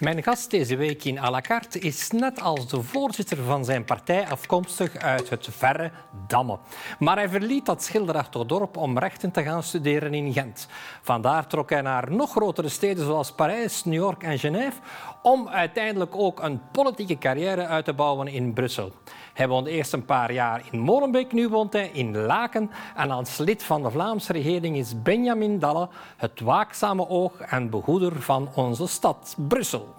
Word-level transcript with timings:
Mijn 0.00 0.22
gast 0.22 0.50
deze 0.50 0.76
week 0.76 1.04
in 1.04 1.18
à 1.18 1.30
la 1.30 1.40
carte 1.40 1.78
is 1.78 2.10
net 2.10 2.40
als 2.40 2.68
de 2.68 2.82
voorzitter 2.82 3.36
van 3.36 3.64
zijn 3.64 3.84
partij 3.84 4.26
afkomstig 4.26 4.96
uit 4.96 5.30
het 5.30 5.48
verre 5.50 5.90
Damme. 6.26 6.58
Maar 6.98 7.16
hij 7.16 7.28
verliet 7.28 7.66
dat 7.66 7.82
schilderachtig 7.82 8.46
dorp 8.46 8.76
om 8.76 8.98
rechten 8.98 9.30
te 9.30 9.42
gaan 9.42 9.62
studeren 9.62 10.14
in 10.14 10.32
Gent. 10.32 10.68
Vandaar 11.02 11.46
trok 11.46 11.70
hij 11.70 11.80
naar 11.80 12.12
nog 12.12 12.30
grotere 12.30 12.68
steden 12.68 13.04
zoals 13.04 13.32
Parijs, 13.32 13.84
New 13.84 13.94
York 13.94 14.22
en 14.22 14.38
Genève 14.38 14.80
om 15.22 15.48
uiteindelijk 15.48 16.16
ook 16.16 16.42
een 16.42 16.60
politieke 16.72 17.18
carrière 17.18 17.66
uit 17.66 17.84
te 17.84 17.92
bouwen 17.94 18.28
in 18.28 18.52
Brussel. 18.52 18.92
Hij 19.38 19.48
woonde 19.48 19.70
eerst 19.70 19.92
een 19.92 20.04
paar 20.04 20.32
jaar 20.32 20.62
in 20.70 20.78
Molenbeek, 20.78 21.32
nu 21.32 21.48
woont 21.48 21.72
hij 21.72 21.90
in 21.92 22.16
Laken. 22.16 22.70
En 22.96 23.10
als 23.10 23.36
lid 23.36 23.62
van 23.62 23.82
de 23.82 23.90
Vlaamse 23.90 24.32
regering 24.32 24.76
is 24.76 25.02
Benjamin 25.02 25.58
Dalle 25.58 25.88
het 26.16 26.40
waakzame 26.40 27.08
oog 27.08 27.40
en 27.40 27.70
behoeder 27.70 28.22
van 28.22 28.48
onze 28.54 28.86
stad 28.86 29.34
Brussel. 29.48 29.94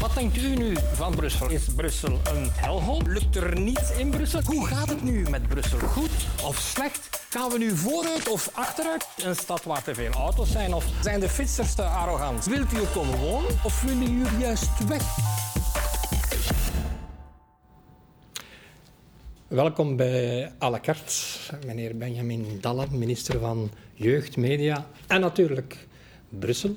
Wat 0.00 0.14
denkt 0.14 0.36
u 0.36 0.56
nu 0.56 0.76
van 0.94 1.14
Brussel? 1.14 1.50
Is 1.50 1.74
Brussel 1.74 2.12
een 2.12 2.50
helhol? 2.52 3.02
Lukt 3.06 3.36
er 3.36 3.60
niets 3.60 3.96
in 3.96 4.10
Brussel? 4.10 4.40
Hoe 4.44 4.66
gaat 4.66 4.88
het 4.88 5.02
nu 5.02 5.26
met 5.30 5.48
Brussel? 5.48 5.78
Goed 5.78 6.26
of 6.44 6.56
slecht? 6.56 7.26
Gaan 7.30 7.50
we 7.50 7.58
nu 7.58 7.76
vooruit 7.76 8.28
of 8.28 8.50
achteruit? 8.52 9.08
Een 9.16 9.36
stad 9.36 9.64
waar 9.64 9.82
te 9.82 9.94
veel 9.94 10.12
auto's 10.12 10.50
zijn? 10.50 10.74
Of 10.74 10.84
zijn 11.02 11.20
de 11.20 11.28
fietsers 11.28 11.74
te 11.74 11.82
arrogant? 11.82 12.44
Wilt 12.44 12.72
u 12.72 12.76
er 12.76 12.86
komen 12.94 13.18
wonen 13.18 13.50
of 13.64 13.82
willen 13.82 14.18
jullie 14.18 14.38
juist 14.38 14.86
weg? 14.88 15.02
Welkom 19.48 19.96
bij 19.96 20.52
à 20.62 20.70
la 20.70 20.80
carte, 20.80 21.12
meneer 21.66 21.96
Benjamin 21.96 22.58
Dalle, 22.60 22.86
minister 22.90 23.38
van 23.40 23.70
Jeugd, 23.94 24.36
Media 24.36 24.86
en 25.06 25.20
natuurlijk 25.20 25.86
Brussel. 26.28 26.76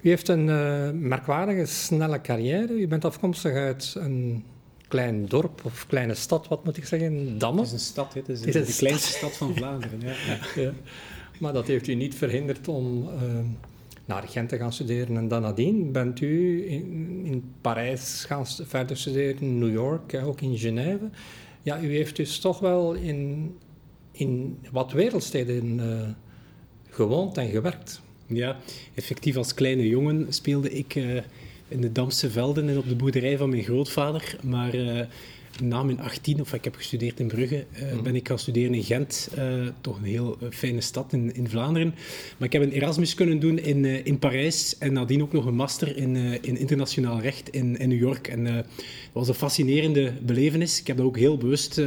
U 0.00 0.08
heeft 0.08 0.28
een 0.28 0.46
uh, 0.46 0.90
merkwaardige, 0.90 1.66
snelle 1.66 2.20
carrière. 2.20 2.72
U 2.72 2.88
bent 2.88 3.04
afkomstig 3.04 3.54
uit 3.54 3.94
een 3.98 4.44
klein 4.88 5.26
dorp 5.26 5.64
of 5.64 5.86
kleine 5.86 6.14
stad, 6.14 6.48
wat 6.48 6.64
moet 6.64 6.76
ik 6.76 6.84
zeggen? 6.84 7.38
Damme? 7.38 7.60
Het 7.60 7.66
is 7.66 7.72
een 7.72 7.78
stad, 7.78 8.14
het 8.14 8.28
is, 8.28 8.44
het 8.44 8.54
is 8.54 8.66
de 8.66 8.76
kleinste 8.76 9.12
stad 9.12 9.36
van 9.36 9.56
Vlaanderen. 9.56 10.00
Ja. 10.00 10.14
ja. 10.62 10.72
Maar 11.38 11.52
dat 11.52 11.66
heeft 11.66 11.86
u 11.86 11.94
niet 11.94 12.14
verhinderd 12.14 12.68
om 12.68 13.08
uh, 13.08 13.38
naar 14.10 14.28
Gent 14.28 14.48
te 14.48 14.56
gaan 14.56 14.72
studeren. 14.72 15.16
En 15.16 15.28
dan 15.28 15.42
nadien 15.42 15.92
bent 15.92 16.20
u 16.20 16.70
in, 16.70 17.20
in 17.24 17.52
Parijs 17.60 18.24
gaan 18.24 18.46
verder 18.46 18.96
studeren, 18.96 19.40
in 19.40 19.58
New 19.58 19.72
York, 19.72 20.14
ook 20.24 20.40
in 20.40 20.58
Genève. 20.58 21.10
Ja, 21.62 21.80
u 21.80 21.94
heeft 21.94 22.16
dus 22.16 22.38
toch 22.38 22.58
wel 22.58 22.94
in, 22.94 23.52
in 24.12 24.58
wat 24.72 24.92
wereldsteden 24.92 25.78
uh, 25.78 26.08
gewoond 26.88 27.36
en 27.36 27.48
gewerkt. 27.48 28.00
Ja, 28.26 28.56
effectief 28.94 29.36
als 29.36 29.54
kleine 29.54 29.88
jongen 29.88 30.32
speelde 30.32 30.70
ik 30.70 30.94
uh, 30.94 31.22
in 31.68 31.80
de 31.80 31.92
Damse 31.92 32.30
velden 32.30 32.68
en 32.68 32.78
op 32.78 32.88
de 32.88 32.96
boerderij 32.96 33.36
van 33.36 33.50
mijn 33.50 33.62
grootvader. 33.62 34.36
Maar 34.42 34.74
uh, 34.74 35.00
na 35.62 35.82
mijn 35.82 36.00
18, 36.00 36.40
of 36.40 36.52
ik 36.52 36.64
heb 36.64 36.74
gestudeerd 36.74 37.20
in 37.20 37.26
Brugge, 37.26 37.64
uh, 37.82 37.92
mm. 37.92 38.02
ben 38.02 38.16
ik 38.16 38.28
gaan 38.28 38.38
studeren 38.38 38.74
in 38.74 38.82
Gent. 38.82 39.30
toch 39.80 39.96
een 39.96 40.04
heel 40.04 40.38
fijne 40.50 40.80
stad 40.80 41.12
in, 41.12 41.34
in 41.34 41.48
Vlaanderen. 41.48 41.94
Maar 42.36 42.46
ik 42.46 42.52
heb 42.52 42.62
een 42.62 42.72
Erasmus 42.72 43.14
kunnen 43.14 43.40
doen 43.40 43.58
in, 43.58 43.84
in 43.84 44.18
Parijs 44.18 44.78
en 44.78 44.92
nadien 44.92 45.22
ook 45.22 45.32
nog 45.32 45.46
een 45.46 45.54
master 45.54 45.96
in, 45.96 46.16
in 46.42 46.56
internationaal 46.56 47.20
recht 47.20 47.48
in, 47.48 47.78
in 47.78 47.88
New 47.88 47.98
York. 47.98 48.28
En 48.28 48.44
dat 48.44 48.64
was 49.12 49.28
een 49.28 49.34
fascinerende 49.34 50.12
belevenis. 50.22 50.80
Ik 50.80 50.86
heb 50.86 50.96
dat 50.96 51.06
ook 51.06 51.18
heel 51.18 51.36
bewust 51.36 51.80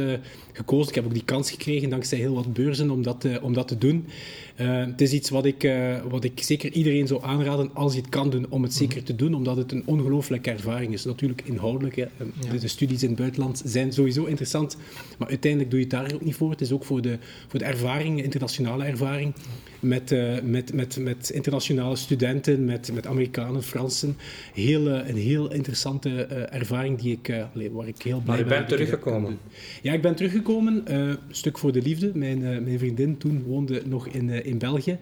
gekozen. 0.52 0.88
Ik 0.88 0.94
heb 0.94 1.04
ook 1.04 1.14
die 1.14 1.24
kans 1.24 1.50
gekregen 1.50 1.90
dankzij 1.90 2.18
heel 2.18 2.34
wat 2.34 2.52
beurzen 2.52 2.90
om 2.90 3.02
dat, 3.02 3.26
om 3.42 3.52
dat 3.52 3.68
te 3.68 3.78
doen. 3.78 4.06
Het 4.54 5.00
is 5.00 5.12
iets 5.12 5.30
wat 5.30 5.44
ik, 5.44 5.72
wat 6.08 6.24
ik 6.24 6.42
zeker 6.42 6.72
iedereen 6.72 7.06
zou 7.06 7.22
aanraden 7.22 7.74
als 7.74 7.94
je 7.94 8.00
het 8.00 8.08
kan 8.08 8.30
doen, 8.30 8.46
om 8.48 8.62
het 8.62 8.72
mhm. 8.72 8.80
zeker 8.80 9.02
te 9.02 9.16
doen, 9.16 9.34
omdat 9.34 9.56
het 9.56 9.72
een 9.72 9.82
ongelooflijke 9.86 10.50
ervaring 10.50 10.92
is. 10.92 11.04
Natuurlijk 11.04 11.42
inhoudelijk. 11.44 11.96
Hè. 11.96 12.02
Ja. 12.02 12.58
De, 12.60 12.68
studies 12.68 13.02
in 13.02 13.08
het 13.08 13.18
buitenland 13.18 13.53
zijn 13.64 13.92
sowieso 13.92 14.24
interessant, 14.24 14.76
maar 15.18 15.28
uiteindelijk 15.28 15.70
doe 15.70 15.80
je 15.80 15.86
het 15.86 15.94
daar 15.94 16.14
ook 16.14 16.24
niet 16.24 16.34
voor. 16.34 16.50
Het 16.50 16.60
is 16.60 16.72
ook 16.72 16.84
voor 16.84 17.02
de, 17.02 17.18
voor 17.48 17.58
de 17.58 17.64
ervaring, 17.64 18.22
internationale 18.22 18.84
ervaring, 18.84 19.34
met, 19.80 20.12
uh, 20.12 20.40
met, 20.42 20.72
met, 20.72 20.98
met 20.98 21.30
internationale 21.30 21.96
studenten, 21.96 22.64
met, 22.64 22.90
met 22.92 23.06
Amerikanen, 23.06 23.62
Fransen. 23.62 24.16
Heel, 24.54 24.88
een 24.88 25.16
heel 25.16 25.52
interessante 25.52 26.24
ervaring 26.50 27.00
die 27.00 27.18
ik, 27.22 27.46
waar 27.72 27.88
ik 27.88 28.02
heel 28.02 28.20
blij 28.20 28.22
ben. 28.22 28.24
Maar 28.24 28.38
je 28.38 28.44
bent 28.44 28.68
teruggekomen? 28.68 29.38
Ja, 29.82 29.92
ik 29.92 30.02
ben 30.02 30.14
teruggekomen. 30.14 30.82
een 30.84 31.18
stuk 31.30 31.58
voor 31.58 31.72
de 31.72 31.82
liefde. 31.82 32.10
Mijn, 32.14 32.38
mijn 32.40 32.78
vriendin 32.78 33.18
toen 33.18 33.42
woonde 33.42 33.82
nog 33.86 34.08
in 34.08 34.44
in 34.44 34.58
België. 34.58 34.98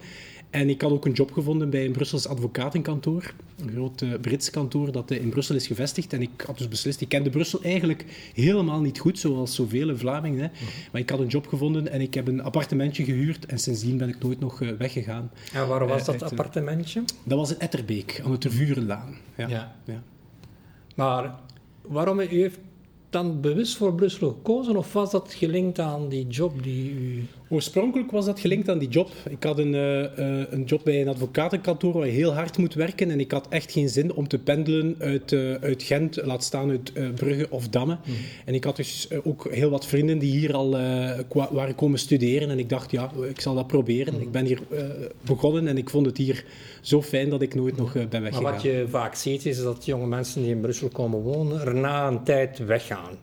En 0.53 0.69
ik 0.69 0.81
had 0.81 0.91
ook 0.91 1.05
een 1.05 1.13
job 1.13 1.33
gevonden 1.33 1.71
bij 1.71 1.85
een 1.85 1.93
Brussels 1.93 2.27
advocatenkantoor. 2.27 3.35
Een 3.61 3.71
groot 3.71 4.03
uh, 4.03 4.15
Brits 4.21 4.51
kantoor 4.51 4.93
dat 4.93 5.11
uh, 5.11 5.21
in 5.21 5.29
Brussel 5.29 5.55
is 5.55 5.67
gevestigd. 5.67 6.13
En 6.13 6.23
ik 6.23 6.45
had 6.47 6.59
dus 6.59 6.69
beslist, 6.69 7.01
ik 7.01 7.09
kende 7.09 7.31
Brussel 7.31 7.63
eigenlijk 7.63 8.31
helemaal 8.35 8.81
niet 8.81 8.99
goed, 8.99 9.19
zoals 9.19 9.55
zoveel 9.55 9.97
Vlamingen. 9.97 10.41
Hè. 10.41 10.47
Mhm. 10.47 10.65
Maar 10.93 11.01
ik 11.01 11.11
had 11.11 11.21
een 11.21 11.27
job 11.27 11.47
gevonden 11.47 11.89
en 11.89 12.01
ik 12.01 12.15
heb 12.15 12.29
een 12.29 12.43
appartementje 12.43 13.05
gehuurd. 13.05 13.47
En 13.47 13.59
sindsdien 13.59 13.97
ben 13.97 14.09
ik 14.09 14.19
nooit 14.19 14.41
nog 14.41 14.61
uh, 14.61 14.71
weggegaan. 14.79 15.31
En 15.53 15.69
waar 15.69 15.87
was 15.87 16.05
dat 16.05 16.23
appartementje? 16.23 17.03
Dat 17.25 17.39
was 17.39 17.51
in 17.51 17.59
Etterbeek, 17.59 18.21
aan 18.25 18.31
de 18.31 18.39
Tervurenlaan. 18.39 19.17
Ja. 19.37 19.49
ja. 19.49 19.77
ja. 19.85 20.03
Maar 20.95 21.35
waarom 21.83 22.21
u 22.21 22.27
heeft 22.27 22.59
dan 23.11 23.41
bewust 23.41 23.77
voor 23.77 23.95
Brussel 23.95 24.29
gekozen 24.29 24.77
of 24.77 24.93
was 24.93 25.11
dat 25.11 25.33
gelinkt 25.33 25.79
aan 25.79 26.09
die 26.09 26.27
job 26.27 26.63
die 26.63 26.91
u... 26.91 27.27
Oorspronkelijk 27.53 28.11
was 28.11 28.25
dat 28.25 28.41
gelinkt 28.41 28.69
aan 28.69 28.79
die 28.79 28.89
job. 28.89 29.11
Ik 29.29 29.43
had 29.43 29.59
een, 29.59 29.75
uh, 29.75 30.53
een 30.53 30.65
job 30.65 30.85
bij 30.85 31.01
een 31.01 31.09
advocatenkantoor 31.09 31.93
waar 31.93 32.07
je 32.07 32.13
heel 32.13 32.35
hard 32.35 32.59
moet 32.59 32.75
werken 32.75 33.11
en 33.11 33.21
ik 33.21 33.31
had 33.31 33.47
echt 33.49 33.73
geen 33.73 33.89
zin 33.89 34.13
om 34.13 34.29
te 34.29 34.39
pendelen 34.39 34.97
uit, 34.99 35.33
uh, 35.33 35.55
uit 35.55 35.83
Gent, 35.83 36.25
laat 36.25 36.45
staan 36.45 36.71
uit 36.71 37.15
Brugge 37.15 37.47
of 37.51 37.69
Damme. 37.69 37.99
Mhm. 38.03 38.13
En 38.45 38.55
ik 38.55 38.65
had 38.65 38.77
dus 38.77 39.09
ook 39.25 39.49
heel 39.51 39.71
wat 39.71 39.87
vrienden 39.87 40.19
die 40.19 40.31
hier 40.31 40.55
al 40.55 40.71
waren 41.51 41.75
komen 41.75 41.99
studeren 41.99 42.51
en 42.51 42.59
ik 42.59 42.69
dacht, 42.69 42.91
ja, 42.91 43.11
ik 43.29 43.41
zal 43.41 43.55
dat 43.55 43.67
proberen. 43.67 44.15
Mhm. 44.15 44.23
Ik 44.23 44.31
ben 44.31 44.45
hier 44.45 44.61
begonnen 45.25 45.67
en 45.67 45.79
ik 45.79 45.91
vond 45.91 46.07
het 46.07 46.17
hier 46.17 46.45
zo 46.81 47.03
fijn 47.03 47.31
dat 47.31 47.43
ik 47.43 47.55
nooit 47.55 47.77
nog 47.77 47.93
ben 47.93 48.23
weggegaan. 48.23 48.43
Maar 48.43 48.53
wat 48.53 48.63
je 48.63 48.87
vaak 48.89 49.15
ziet 49.15 49.47
is 49.47 49.63
dat 49.63 49.85
jonge 49.85 50.07
mensen 50.07 50.43
die 50.43 50.51
in 50.51 50.61
Brussel 50.61 50.89
komen 50.89 51.21
wonen, 51.21 51.61
er 51.61 51.75
na 51.75 52.09
een 52.09 52.25
tijd 52.25 52.59
weggaan. 52.59 53.19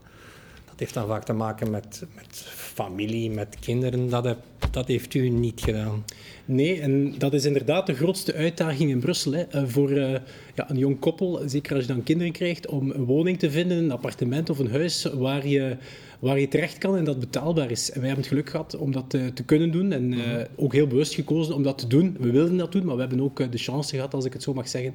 Dat 0.66 0.80
heeft 0.80 0.94
dan 0.94 1.08
vaak 1.08 1.24
te 1.24 1.34
maken 1.34 1.70
met, 1.72 2.06
met 2.16 2.48
familie, 2.84 3.30
met 3.30 3.58
kinderen. 3.60 4.10
Dat, 4.10 4.38
dat 4.72 4.88
heeft 4.88 5.14
u 5.14 5.30
niet 5.30 5.62
gedaan. 5.62 6.04
Nee, 6.46 6.82
en 6.82 7.14
dat 7.18 7.34
is 7.34 7.46
inderdaad 7.46 7.88
de 7.88 7.96
grootste 7.96 8.34
uitdaging 8.34 8.90
in 8.90 9.00
Brussel. 9.00 9.32
Hè. 9.32 9.42
Eh, 9.42 9.64
voor 9.66 9.92
uh, 9.92 10.12
ja, 10.56 10.70
een 10.70 10.78
jong 10.78 11.00
koppel, 11.00 11.42
zeker 11.46 11.76
als 11.76 11.86
je 11.86 11.94
dan 11.94 12.04
kinderen 12.04 12.34
krijgt, 12.34 12.68
om 12.68 12.92
een 12.92 13.06
woning 13.06 13.40
te 13.40 13.52
vinden, 13.52 13.78
een 13.78 13.92
appartement 13.92 14.50
of 14.50 14.60
een 14.60 14.72
huis 14.72 15.04
waar 15.04 15.48
je 15.48 15.78
waar 16.19 16.40
je 16.40 16.47
terecht 16.47 16.78
kan 16.78 16.97
en 16.97 17.03
dat 17.03 17.19
betaalbaar 17.19 17.72
is. 17.72 17.91
En 17.91 18.00
wij 18.00 18.07
hebben 18.07 18.25
het 18.25 18.34
geluk 18.34 18.50
gehad 18.50 18.78
om 18.78 18.91
dat 18.91 19.09
te, 19.09 19.31
te 19.34 19.44
kunnen 19.44 19.72
doen 19.72 19.91
en 19.91 20.12
uh, 20.12 20.41
ook 20.56 20.74
heel 20.74 20.88
bewust 20.88 21.13
gekozen 21.13 21.56
om 21.56 21.63
dat 21.63 21.78
te 21.78 21.88
doen. 21.88 22.18
We 22.19 22.31
wilden 22.31 22.57
dat 22.57 22.72
doen, 22.72 22.85
maar 22.85 22.96
we 22.96 23.02
hebben 23.02 23.22
ook 23.22 23.52
de 23.52 23.57
chance 23.57 23.96
gehad, 23.96 24.13
als 24.13 24.25
ik 24.25 24.34
het 24.34 24.44
zo 24.44 24.53
mag 24.53 24.68
zeggen, 24.68 24.94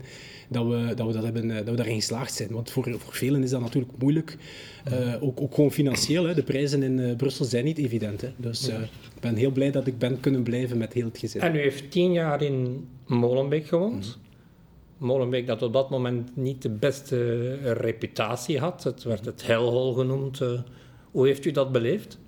dat 0.48 0.66
we, 0.66 0.92
dat 0.94 1.06
we, 1.06 1.12
dat 1.12 1.22
hebben, 1.22 1.48
dat 1.48 1.68
we 1.68 1.74
daarin 1.74 1.94
geslaagd 1.94 2.34
zijn. 2.34 2.50
Want 2.50 2.70
voor, 2.70 2.84
voor 2.98 3.14
velen 3.14 3.42
is 3.42 3.50
dat 3.50 3.60
natuurlijk 3.60 3.92
moeilijk. 3.98 4.36
Uh, 4.92 5.14
ook, 5.20 5.40
ook 5.40 5.54
gewoon 5.54 5.72
financieel. 5.72 6.24
Hè. 6.24 6.34
De 6.34 6.42
prijzen 6.42 6.82
in 6.82 6.98
uh, 6.98 7.16
Brussel 7.16 7.44
zijn 7.44 7.64
niet 7.64 7.78
evident. 7.78 8.20
Hè. 8.20 8.28
Dus 8.36 8.68
ik 8.68 9.20
ben 9.20 9.36
heel 9.36 9.50
blij 9.50 9.70
dat 9.70 9.86
ik 9.86 9.98
ben 9.98 10.20
kunnen 10.20 10.42
blijven 10.42 10.78
met 10.78 10.92
heel 10.92 11.04
het 11.04 11.18
gezin. 11.18 11.40
En 11.40 11.54
u 11.54 11.58
heeft 11.58 11.90
tien 11.90 12.12
jaar 12.12 12.42
in 12.42 12.86
Molenbeek 13.06 13.66
gewoond. 13.66 14.18
Mm. 14.18 15.06
Molenbeek 15.06 15.46
dat 15.46 15.62
op 15.62 15.72
dat 15.72 15.90
moment 15.90 16.36
niet 16.36 16.62
de 16.62 16.70
beste 16.70 17.54
reputatie 17.72 18.58
had. 18.58 18.84
Het 18.84 19.02
werd 19.02 19.24
het 19.24 19.46
hellhol 19.46 19.92
genoemd. 19.92 20.40
Hoe 21.14 21.26
heeft 21.26 21.44
u 21.44 21.50
dat 21.50 21.72
beleefd? 21.72 22.18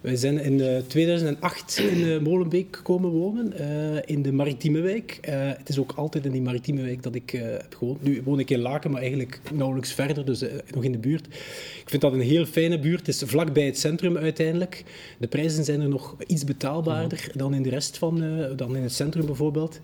Wij 0.00 0.16
zijn 0.16 0.38
in 0.38 0.82
2008 0.86 1.78
in 1.78 1.98
uh, 1.98 2.20
Molenbeek 2.20 2.80
komen 2.82 3.10
wonen, 3.10 3.52
uh, 3.60 3.98
in 4.04 4.22
de 4.22 4.32
Maritieme 4.32 4.80
Wijk. 4.80 5.18
Het 5.30 5.68
is 5.68 5.78
ook 5.78 5.92
altijd 5.96 6.24
in 6.24 6.32
die 6.32 6.42
Maritieme 6.42 6.82
Wijk 6.82 7.02
dat 7.02 7.14
ik 7.14 7.30
heb 7.30 7.74
gewoond. 7.78 8.02
Nu 8.02 8.22
woon 8.24 8.38
ik 8.38 8.50
in 8.50 8.58
Laken, 8.58 8.90
maar 8.90 9.00
eigenlijk 9.00 9.40
nauwelijks 9.52 9.92
verder, 9.92 10.24
dus 10.24 10.44
nog 10.74 10.84
in 10.84 10.92
de 10.92 10.98
buurt. 10.98 11.26
Ik 11.26 11.84
vind 11.86 12.02
dat 12.02 12.12
een 12.12 12.20
heel 12.20 12.46
fijne 12.46 12.78
buurt. 12.78 13.06
Het 13.06 13.08
is 13.08 13.22
vlakbij 13.26 13.64
het 13.64 13.78
centrum 13.78 14.16
uiteindelijk. 14.16 14.84
De 15.18 15.28
prijzen 15.28 15.64
zijn 15.64 15.80
er 15.80 15.88
nog 15.88 16.16
iets 16.26 16.44
betaalbaarder 16.44 17.30
dan 17.34 17.54
in 17.54 17.62
de 17.62 17.70
rest 17.70 17.98
van, 17.98 18.24
dan 18.56 18.76
in 18.76 18.82
het 18.82 18.92
centrum 18.92 19.26
bijvoorbeeld. 19.26 19.80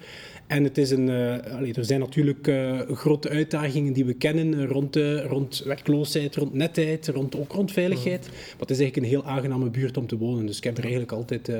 En 0.46 0.64
het 0.64 0.78
is 0.78 0.90
een, 0.90 1.08
er 1.08 1.84
zijn 1.84 2.00
natuurlijk 2.00 2.50
grote 2.90 3.28
uitdagingen 3.28 3.92
die 3.92 4.04
we 4.04 4.14
kennen 4.14 4.66
rond, 4.66 4.96
rond 5.26 5.62
werkloosheid, 5.64 6.36
rond 6.36 6.54
netheid, 6.54 7.08
rond, 7.08 7.36
ook 7.36 7.52
rond 7.52 7.72
veiligheid. 7.72 8.26
Maar 8.26 8.60
het 8.60 8.70
is 8.70 8.78
eigenlijk 8.78 8.96
een 8.96 9.12
heel 9.12 9.24
aangename 9.24 9.70
buurt 9.70 9.96
om 9.96 10.05
te 10.06 10.18
wonen. 10.18 10.46
Dus 10.46 10.56
ik 10.56 10.64
heb 10.64 10.76
er 10.76 10.82
eigenlijk 10.82 11.12
altijd 11.12 11.50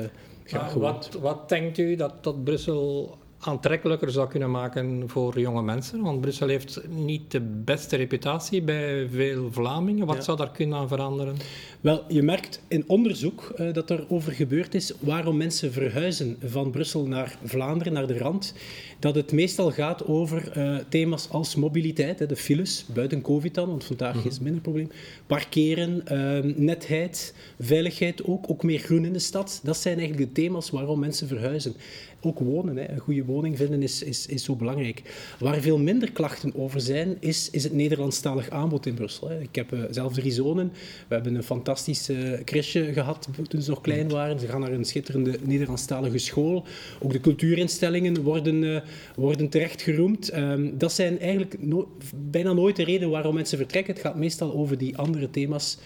graag 0.43 0.71
gewoond. 0.71 1.09
Wat, 1.13 1.21
wat 1.21 1.49
denkt 1.49 1.77
u 1.77 1.95
dat, 1.95 2.23
dat 2.23 2.43
Brussel 2.43 3.17
aantrekkelijker 3.39 4.11
zou 4.11 4.27
kunnen 4.27 4.51
maken 4.51 5.09
voor 5.09 5.39
jonge 5.39 5.61
mensen? 5.61 6.01
Want 6.01 6.21
Brussel 6.21 6.47
heeft 6.47 6.87
niet 6.87 7.31
de 7.31 7.41
beste 7.41 7.95
reputatie 7.95 8.61
bij 8.61 9.07
veel 9.11 9.51
Vlamingen. 9.51 10.05
Wat 10.05 10.23
zou 10.23 10.37
daar 10.37 10.51
kunnen 10.51 10.77
aan 10.77 10.87
veranderen? 10.87 11.35
Wel, 11.81 12.03
je 12.07 12.23
merkt 12.23 12.61
in 12.67 12.83
onderzoek 12.87 13.53
uh, 13.59 13.73
dat 13.73 13.89
er 13.89 14.05
over 14.09 14.31
gebeurd 14.31 14.75
is 14.75 14.93
waarom 14.99 15.37
mensen 15.37 15.71
verhuizen 15.71 16.37
van 16.43 16.71
Brussel 16.71 17.07
naar 17.07 17.37
Vlaanderen, 17.43 17.93
naar 17.93 18.07
de 18.07 18.17
rand. 18.17 18.53
Dat 18.99 19.15
het 19.15 19.31
meestal 19.31 19.71
gaat 19.71 20.05
over 20.05 20.57
uh, 20.57 20.77
thema's 20.89 21.29
als 21.29 21.55
mobiliteit, 21.55 22.19
hè, 22.19 22.25
de 22.25 22.35
files, 22.35 22.85
buiten 22.93 23.21
COVID 23.21 23.53
dan, 23.53 23.67
want 23.67 23.83
vandaag 23.83 24.13
mm 24.13 24.19
-hmm. 24.19 24.27
is 24.27 24.33
het 24.33 24.43
minder 24.43 24.61
probleem. 24.61 24.89
Parkeren, 25.27 26.03
uh, 26.11 26.55
netheid, 26.55 27.33
veiligheid 27.59 28.23
ook, 28.23 28.49
ook 28.49 28.63
meer 28.63 28.79
groen 28.79 29.05
in 29.05 29.13
de 29.13 29.19
stad. 29.19 29.59
Dat 29.63 29.77
zijn 29.77 29.97
eigenlijk 29.97 30.27
de 30.27 30.41
thema's 30.41 30.69
waarom 30.69 30.99
mensen 30.99 31.27
verhuizen 31.27 31.75
ook 32.21 32.39
wonen. 32.39 32.77
Hè. 32.77 32.89
Een 32.89 32.99
goede 32.99 33.25
woning 33.25 33.57
vinden 33.57 33.83
is, 33.83 34.03
is, 34.03 34.25
is 34.25 34.43
zo 34.43 34.55
belangrijk. 34.55 35.01
Waar 35.39 35.61
veel 35.61 35.77
minder 35.77 36.11
klachten 36.11 36.55
over 36.55 36.81
zijn, 36.81 37.17
is, 37.19 37.49
is 37.49 37.63
het 37.63 37.73
Nederlandstalig 37.73 38.49
aanbod 38.49 38.85
in 38.85 38.93
Brussel. 38.93 39.29
Hè. 39.29 39.39
Ik 39.39 39.55
heb 39.55 39.73
uh, 39.73 39.83
zelf 39.89 40.13
drie 40.13 40.31
zonen. 40.31 40.71
We 41.07 41.15
hebben 41.15 41.35
een 41.35 41.43
fantastisch 41.43 42.09
uh, 42.09 42.39
crèche 42.43 42.93
gehad 42.93 43.27
toen 43.47 43.61
ze 43.61 43.69
nog 43.69 43.81
klein 43.81 44.09
waren. 44.09 44.39
Ze 44.39 44.47
gaan 44.47 44.61
naar 44.61 44.71
een 44.71 44.85
schitterende 44.85 45.39
Nederlandstalige 45.43 46.17
school. 46.17 46.65
Ook 46.99 47.11
de 47.11 47.19
cultuurinstellingen 47.19 48.21
worden, 48.21 48.63
uh, 48.63 48.79
worden 49.15 49.49
terecht 49.49 49.81
geroemd. 49.81 50.37
Um, 50.37 50.77
dat 50.77 50.91
zijn 50.91 51.19
eigenlijk 51.19 51.61
no 51.61 51.87
bijna 52.15 52.53
nooit 52.53 52.75
de 52.75 52.83
reden 52.83 53.09
waarom 53.09 53.35
mensen 53.35 53.57
vertrekken. 53.57 53.93
Het 53.93 54.03
gaat 54.03 54.15
meestal 54.15 54.53
over 54.53 54.77
die 54.77 54.97
andere 54.97 55.29
thema's, 55.29 55.77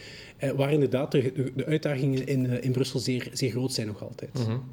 waar 0.56 0.74
inderdaad 0.74 1.12
de, 1.12 1.52
de 1.56 1.66
uitdagingen 1.66 2.28
in, 2.28 2.64
in 2.64 2.72
Brussel 2.72 3.00
zeer, 3.00 3.30
zeer 3.34 3.52
groot 3.52 3.74
zijn 3.74 3.88
nog 3.88 4.04
altijd. 4.04 4.34
Mm 4.34 4.46
-hmm. 4.46 4.64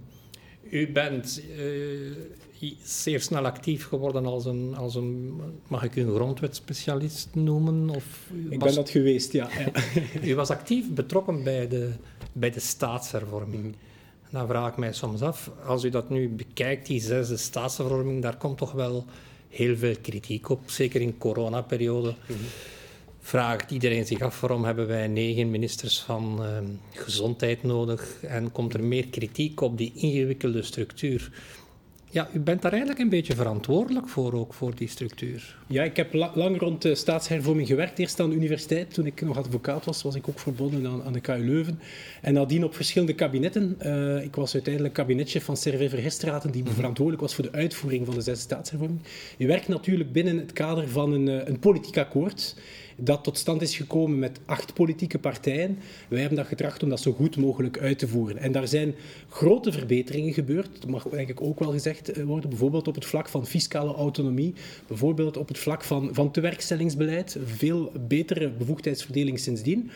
U 0.71 0.93
bent 0.93 1.43
uh, 1.59 2.71
zeer 2.83 3.21
snel 3.21 3.45
actief 3.45 3.87
geworden 3.87 4.27
als 4.27 4.45
een, 4.45 4.75
als 4.77 4.95
een 4.95 5.41
mag 5.69 5.83
ik 5.83 5.97
u 5.97 6.01
een 6.01 6.15
grondwetspecialist 6.15 7.29
noemen? 7.33 7.91
Of 7.91 8.31
ik 8.49 8.59
ben 8.59 8.75
dat 8.75 8.91
geweest, 8.91 9.33
ja. 9.41 9.49
u 10.23 10.35
was 10.35 10.51
actief 10.51 10.91
betrokken 10.91 11.43
bij 11.43 11.69
de, 11.69 11.91
bij 12.33 12.51
de 12.51 12.61
staatshervorming. 12.61 13.65
Mm. 13.65 13.75
Dan 14.31 14.47
vraag 14.47 14.71
ik 14.71 14.77
mij 14.77 14.93
soms 14.93 15.23
af, 15.23 15.51
als 15.65 15.85
u 15.85 15.91
dat 15.91 16.11
nu 16.11 16.29
bekijkt, 16.29 16.87
die 16.87 17.01
zesde 17.01 17.37
staatshervorming, 17.37 18.23
daar 18.23 18.37
komt 18.37 18.59
toch 18.59 18.73
wel 18.73 19.05
heel 19.49 19.77
veel 19.77 19.95
kritiek 20.03 20.49
op, 20.49 20.61
zeker 20.71 21.01
in 21.01 21.19
coronaperiode. 21.19 22.15
Vraagt 23.21 23.71
iedereen 23.71 24.07
zich 24.07 24.21
af 24.21 24.41
waarom 24.41 24.65
hebben 24.65 24.87
wij 24.87 25.07
negen 25.07 25.51
ministers 25.51 26.01
van 26.01 26.39
uh, 26.41 26.59
gezondheid 26.91 27.63
nodig 27.63 28.23
en 28.23 28.53
komt 28.53 28.75
er 28.75 28.85
meer 28.85 29.09
kritiek 29.09 29.61
op 29.61 29.79
die 29.79 29.93
ingewikkelde 29.95 30.63
structuur. 30.63 31.31
Ja, 32.11 32.29
u 32.33 32.39
bent 32.39 32.63
daar 32.63 32.71
eigenlijk 32.71 33.01
een 33.01 33.09
beetje 33.09 33.35
verantwoordelijk 33.35 34.09
voor, 34.09 34.33
ook 34.33 34.55
voor 34.55 34.75
die 34.75 34.89
structuur. 34.89 35.57
Ja, 35.67 35.83
ik 35.83 35.97
heb 35.97 36.13
la 36.13 36.31
lang 36.35 36.61
rond 36.61 36.83
de 36.83 36.95
staatshervorming 36.95 37.67
gewerkt. 37.67 37.99
Eerst 37.99 38.21
aan 38.21 38.31
de 38.31 38.37
universiteit. 38.37 38.95
Toen 38.95 39.07
ik 39.07 39.21
nog 39.21 39.37
advocaat 39.37 39.85
was, 39.85 40.03
was 40.03 40.15
ik 40.15 40.29
ook 40.29 40.39
verbonden 40.39 40.87
aan, 40.87 41.03
aan 41.03 41.13
de 41.13 41.21
KU 41.21 41.45
Leuven. 41.45 41.81
En 42.23 42.33
nadien 42.33 42.65
op 42.65 42.75
verschillende 42.75 43.15
kabinetten. 43.15 43.79
Uh, 43.83 44.23
ik 44.25 44.35
was 44.35 44.55
uiteindelijk 44.55 44.95
kabinetje 44.95 45.41
van 45.41 45.57
Servé 45.57 45.89
Verhestraten, 45.89 46.51
die 46.51 46.63
-hmm. 46.63 46.73
verantwoordelijk 46.73 47.23
was 47.23 47.35
voor 47.35 47.45
de 47.45 47.53
uitvoering 47.53 48.07
van 48.07 48.15
de 48.15 48.21
zesde 48.21 48.43
staatshervorming. 48.43 49.01
Je 49.37 49.47
werkt 49.47 49.69
natuurlijk 49.69 50.13
binnen 50.13 50.37
het 50.37 50.53
kader 50.53 50.89
van 50.89 51.13
een, 51.13 51.49
een 51.49 51.59
politiek 51.59 51.99
akkoord 51.99 52.55
dat 53.01 53.25
tot 53.25 53.39
stand 53.39 53.63
is 53.63 53.77
gekomen 53.77 54.19
met 54.19 54.41
acht 54.45 54.75
politieke 54.75 55.19
partijen. 55.19 55.79
Wij 56.09 56.21
hebben 56.21 56.39
dat 56.39 56.47
getracht 56.47 56.83
om 56.83 56.89
dat 56.89 57.01
zo 57.01 57.13
goed 57.13 57.37
mogelijk 57.37 57.79
uit 57.79 57.99
te 57.99 58.09
voeren. 58.09 58.37
En 58.37 58.53
daar 58.53 58.69
zijn 58.69 58.95
grote 59.29 59.73
verbeteringen 59.73 60.33
gebeurd. 60.33 60.69
Dat 60.81 60.91
mag 60.91 61.05
ik 61.07 61.41
ook 61.41 61.59
wel 61.59 61.71
gezegd 61.71 62.13
eh, 62.13 62.25
worden. 62.25 62.51
Bijvoorbeeld 62.51 62.89
op 62.89 62.95
het 62.95 63.05
vlak 63.05 63.29
van 63.29 63.47
fiscale 63.47 63.95
autonomie. 63.95 64.55
Bijvoorbeeld 64.87 65.37
op 65.37 65.49
het 65.49 65.59
vlak 65.59 65.85
van, 65.85 66.09
van 66.13 66.31
tewerkstellingsbeleid. 66.31 67.37
Veel 67.45 67.93
betere 68.09 68.51
bevoegdheidsverdeling 68.51 69.39
sindsdien. 69.39 69.91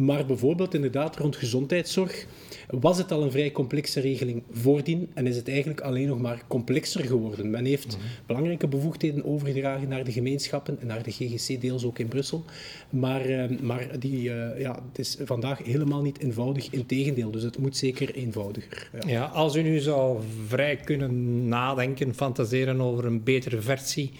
Maar 0.00 0.26
bijvoorbeeld 0.26 0.74
inderdaad 0.74 1.16
rond 1.16 1.36
gezondheidszorg 1.36 2.26
was 2.70 2.98
het 2.98 3.12
al 3.12 3.22
een 3.22 3.30
vrij 3.30 3.52
complexe 3.52 4.00
regeling 4.00 4.42
voordien 4.52 5.10
en 5.14 5.26
is 5.26 5.36
het 5.36 5.48
eigenlijk 5.48 5.80
alleen 5.80 6.08
nog 6.08 6.20
maar 6.20 6.42
complexer 6.46 7.04
geworden. 7.04 7.50
Men 7.50 7.64
heeft 7.64 7.86
mm 7.86 8.00
-hmm. 8.00 8.10
belangrijke 8.26 8.68
bevoegdheden 8.68 9.24
overgedragen 9.24 9.88
naar 9.88 10.04
de 10.04 10.12
gemeenschappen 10.12 10.80
en 10.80 10.86
naar 10.86 11.02
de 11.02 11.10
GGC, 11.10 11.60
deels 11.60 11.84
ook 11.84 11.98
in 11.98 12.08
Brussel. 12.08 12.44
Maar, 12.90 13.30
uh, 13.30 13.60
maar 13.60 13.98
die, 13.98 14.22
uh, 14.22 14.60
ja, 14.60 14.82
het 14.88 14.98
is 14.98 15.16
vandaag 15.24 15.64
helemaal 15.64 16.02
niet 16.02 16.18
eenvoudig, 16.18 16.70
integendeel. 16.70 17.30
Dus 17.30 17.42
het 17.42 17.58
moet 17.58 17.76
zeker 17.76 18.14
eenvoudiger. 18.14 18.90
Ja. 18.92 19.10
ja, 19.10 19.24
als 19.24 19.56
u 19.56 19.62
nu 19.62 19.78
zou 19.78 20.20
vrij 20.46 20.76
kunnen 20.76 21.48
nadenken, 21.48 22.14
fantaseren 22.14 22.80
over 22.80 23.04
een 23.04 23.22
betere 23.22 23.60
versie 23.60 24.10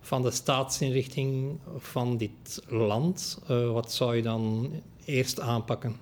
van 0.00 0.22
de 0.22 0.30
staatsinrichting 0.30 1.58
van 1.78 2.16
dit 2.16 2.62
land, 2.68 3.40
uh, 3.50 3.72
wat 3.72 3.92
zou 3.92 4.16
je 4.16 4.22
dan 4.22 4.70
eerst 5.10 5.40
aanpakken? 5.40 5.96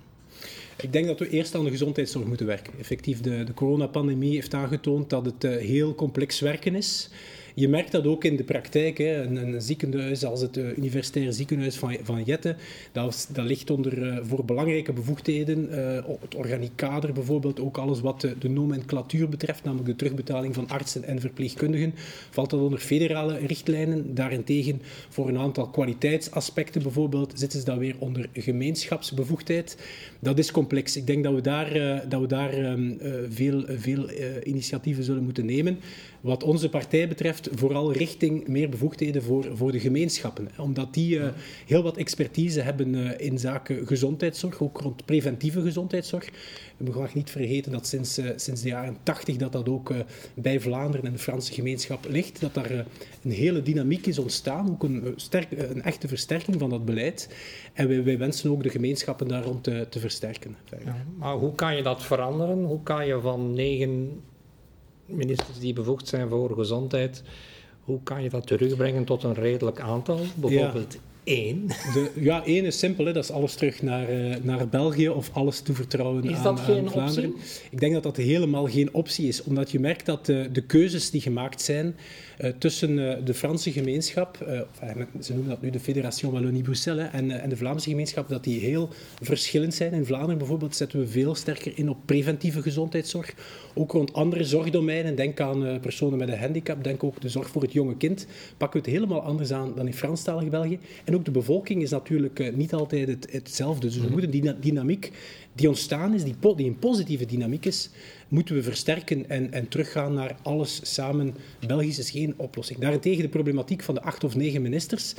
Ik 0.80 0.92
denk 0.92 1.06
dat 1.06 1.18
we 1.18 1.28
eerst 1.28 1.54
aan 1.54 1.64
de 1.64 1.70
gezondheidszorg 1.70 2.26
moeten 2.26 2.46
werken. 2.46 2.72
Effectief, 2.78 3.20
de, 3.20 3.44
de 3.44 3.54
coronapandemie 3.54 4.34
heeft 4.34 4.54
aangetoond 4.54 5.10
dat 5.10 5.24
het 5.24 5.44
uh, 5.44 5.56
heel 5.56 5.94
complex 5.94 6.40
werken 6.40 6.74
is. 6.74 7.10
Je 7.58 7.68
merkt 7.68 7.92
dat 7.92 8.06
ook 8.06 8.24
in 8.24 8.36
de 8.36 8.44
praktijk. 8.44 8.98
Hè. 8.98 9.22
Een, 9.22 9.62
ziekenhuis 9.62 10.24
als 10.24 10.40
het 10.40 10.56
uh, 10.56 10.76
universitaire 10.76 11.32
ziekenhuis 11.32 11.76
van, 11.76 11.96
van 12.02 12.22
Jette, 12.22 12.56
dat, 12.92 13.28
dat 13.32 13.44
ligt 13.44 13.70
onder 13.70 13.98
uh, 13.98 14.18
voor 14.22 14.44
belangrijke 14.44 14.92
bevoegdheden. 14.92 15.68
Uh, 15.70 16.04
het 16.20 16.34
organiekader 16.34 17.12
bijvoorbeeld, 17.12 17.60
ook 17.60 17.78
alles 17.78 18.00
wat 18.00 18.20
de, 18.38 18.48
nomenclatuur 18.48 19.28
betreft, 19.28 19.64
namelijk 19.64 19.88
de 19.88 19.96
terugbetaling 19.96 20.54
van 20.54 20.68
artsen 20.68 21.04
en 21.04 21.20
verpleegkundigen, 21.20 21.94
valt 22.30 22.50
dat 22.50 22.60
onder 22.60 22.78
federale 22.78 23.38
richtlijnen. 23.38 24.14
Daarentegen 24.14 24.82
voor 25.08 25.28
een 25.28 25.38
aantal 25.38 25.68
kwaliteitsaspecten 25.68 26.82
bijvoorbeeld 26.82 27.32
zitten 27.34 27.58
ze 27.58 27.64
dan 27.64 27.78
weer 27.78 27.96
onder 27.98 28.28
gemeenschapsbevoegdheid. 28.32 29.76
Dat 30.18 30.38
is 30.38 30.50
complex. 30.50 30.96
Ik 30.96 31.06
denk 31.06 31.24
dat 31.24 31.34
we 31.34 31.40
daar, 31.40 32.02
dat 32.08 32.20
we 32.20 32.26
daar 32.26 32.54
um, 32.58 32.98
veel, 33.28 33.64
veel 33.68 34.10
initiatieven 34.42 35.04
zullen 35.04 35.24
moeten 35.24 35.46
nemen. 35.46 35.78
Wat 36.20 36.42
onze 36.42 36.68
partij 36.68 37.08
betreft, 37.08 37.48
vooral 37.54 37.92
richting 37.92 38.46
meer 38.46 38.68
bevoegdheden 38.68 39.22
voor, 39.22 39.46
voor 39.56 39.72
de 39.72 39.80
gemeenschappen. 39.80 40.48
Omdat 40.56 40.94
die 40.94 41.16
uh, 41.16 41.28
heel 41.66 41.82
wat 41.82 41.96
expertise 41.96 42.60
hebben 42.60 42.94
uh, 42.94 43.10
in 43.16 43.38
zaken 43.38 43.86
gezondheidszorg, 43.86 44.60
ook 44.62 44.80
rond 44.80 45.04
preventieve 45.04 45.62
gezondheidszorg. 45.62 46.28
We 46.76 46.90
mag 46.90 47.14
niet 47.14 47.30
vergeten 47.30 47.72
dat 47.72 47.86
sinds, 47.86 48.18
uh, 48.18 48.30
sinds 48.36 48.62
de 48.62 48.68
jaren 48.68 48.96
80 49.02 49.36
dat 49.36 49.52
dat 49.52 49.68
ook 49.68 49.92
bij 50.34 50.60
Vlaanderen 50.60 51.06
en 51.06 51.12
de 51.12 51.18
Franse 51.18 51.52
gemeenschap 51.52 52.06
ligt. 52.08 52.40
Dat 52.40 52.54
daar 52.54 52.70
een 53.22 53.30
hele 53.30 53.62
dynamiek 53.62 54.06
is 54.06 54.18
ontstaan, 54.18 54.70
ook 54.70 54.82
een, 54.82 55.12
sterk, 55.16 55.48
een 55.50 55.82
echte 55.82 56.08
versterking 56.08 56.58
van 56.58 56.70
dat 56.70 56.84
beleid. 56.84 57.28
En 57.72 57.88
wij, 57.88 58.04
wij 58.04 58.18
wensen 58.18 58.50
ook 58.50 58.62
de 58.62 58.70
gemeenschappen 58.70 59.28
daar 59.28 59.44
rond 59.44 59.64
te, 59.64 59.86
te 59.90 59.98
versterken. 59.98 60.56
Ja, 60.84 61.04
maar 61.16 61.34
hoe 61.34 61.54
kan 61.54 61.76
je 61.76 61.82
dat 61.82 62.02
veranderen? 62.02 62.64
Hoe 62.64 62.82
kan 62.82 63.06
je 63.06 63.20
van 63.20 63.52
negen 63.52 64.20
ministers 65.08 65.58
die 65.58 65.72
bevoegd 65.72 66.08
zijn 66.08 66.28
voor 66.28 66.54
gezondheid, 66.54 67.22
hoe 67.84 68.02
kan 68.02 68.22
je 68.22 68.28
dat 68.28 68.46
terugbrengen 68.46 69.04
tot 69.04 69.22
een 69.22 69.34
redelijk 69.34 69.80
aantal? 69.80 70.20
Bijvoorbeeld. 70.34 70.98
Één. 71.24 71.66
De, 71.66 72.10
ja, 72.14 72.44
één 72.44 72.64
is 72.64 72.78
simpel. 72.78 73.04
Hè. 73.04 73.12
Dat 73.12 73.24
is 73.24 73.30
alles 73.30 73.54
terug 73.54 73.82
naar, 73.82 74.12
uh, 74.12 74.36
naar 74.42 74.68
België 74.68 75.08
of 75.08 75.30
alles 75.32 75.60
toevertrouwen 75.60 76.24
is 76.24 76.36
aan, 76.36 76.42
dat 76.42 76.60
geen 76.60 76.84
aan 76.84 76.90
Vlaanderen. 76.90 77.30
Optie? 77.30 77.50
Ik 77.70 77.80
denk 77.80 77.92
dat 77.92 78.02
dat 78.02 78.16
helemaal 78.16 78.66
geen 78.66 78.94
optie 78.94 79.28
is, 79.28 79.42
omdat 79.42 79.70
je 79.70 79.80
merkt 79.80 80.06
dat 80.06 80.26
de, 80.26 80.48
de 80.52 80.60
keuzes 80.60 81.10
die 81.10 81.20
gemaakt 81.20 81.62
zijn 81.62 81.96
uh, 82.40 82.50
tussen 82.58 82.98
uh, 82.98 83.14
de 83.24 83.34
Franse 83.34 83.72
gemeenschap, 83.72 84.36
ze 85.20 85.32
noemen 85.32 85.48
dat 85.48 85.62
nu 85.62 85.70
de 85.70 85.80
Fédération 85.80 86.32
Wallonie-Bruxelles, 86.32 87.10
en, 87.12 87.30
en, 87.40 87.48
de 87.48 87.56
Vlaamse 87.56 87.90
gemeenschap, 87.90 88.28
dat 88.28 88.44
die 88.44 88.60
heel 88.60 88.88
verschillend 89.22 89.74
zijn. 89.74 89.92
In 89.92 90.04
Vlaanderen 90.04 90.38
bijvoorbeeld 90.38 90.76
zetten 90.76 90.98
we 90.98 91.06
veel 91.06 91.34
sterker 91.34 91.72
in 91.74 91.88
op 91.88 91.96
preventieve 92.04 92.62
gezondheidszorg, 92.62 93.34
ook 93.74 93.92
rond 93.92 94.12
andere 94.12 94.44
zorgdomeinen. 94.44 95.16
Denk 95.16 95.40
aan 95.40 95.80
personen 95.80 96.18
met 96.18 96.28
een 96.28 96.38
handicap, 96.38 96.84
denk 96.84 97.04
ook 97.04 97.20
de 97.20 97.28
zorg 97.28 97.48
voor 97.48 97.62
het 97.62 97.72
jonge 97.72 97.96
kind. 97.96 98.26
Pakken 98.56 98.80
we 98.80 98.86
het 98.86 98.96
helemaal 98.96 99.22
anders 99.22 99.52
aan 99.52 99.72
dan 99.76 99.86
in 99.86 99.94
Franstalig 99.94 100.48
België. 100.48 100.78
En 101.04 101.14
ook 101.18 101.24
de 101.24 101.30
bevolking 101.30 101.82
is 101.82 101.90
natuurlijk 101.90 102.38
uh, 102.38 102.54
niet 102.54 102.72
altijd 102.72 103.08
het, 103.08 103.28
hetzelfde. 103.30 103.80
Dus 103.80 103.94
we 103.96 104.00
mm-hmm. 104.00 104.12
moeten 104.12 104.30
die 104.30 104.58
dynamiek 104.60 105.12
die 105.52 105.68
ontstaan 105.68 106.14
is, 106.14 106.24
die, 106.24 106.34
po 106.40 106.54
die 106.54 106.66
een 106.66 106.78
positieve 106.78 107.26
dynamiek 107.26 107.64
is, 107.64 107.90
moeten 108.28 108.54
we 108.54 108.62
versterken 108.62 109.28
en, 109.28 109.52
en 109.52 109.68
teruggaan 109.68 110.14
naar 110.14 110.36
alles 110.42 110.94
samen. 110.94 111.34
Belgisch 111.66 111.98
is 111.98 112.10
geen 112.10 112.34
oplossing. 112.36 112.78
Daarentegen 112.78 113.22
de 113.22 113.28
problematiek 113.28 113.82
van 113.82 113.94
de 113.94 114.02
acht 114.02 114.24
of 114.24 114.36
negen 114.36 114.62
ministers, 114.62 115.14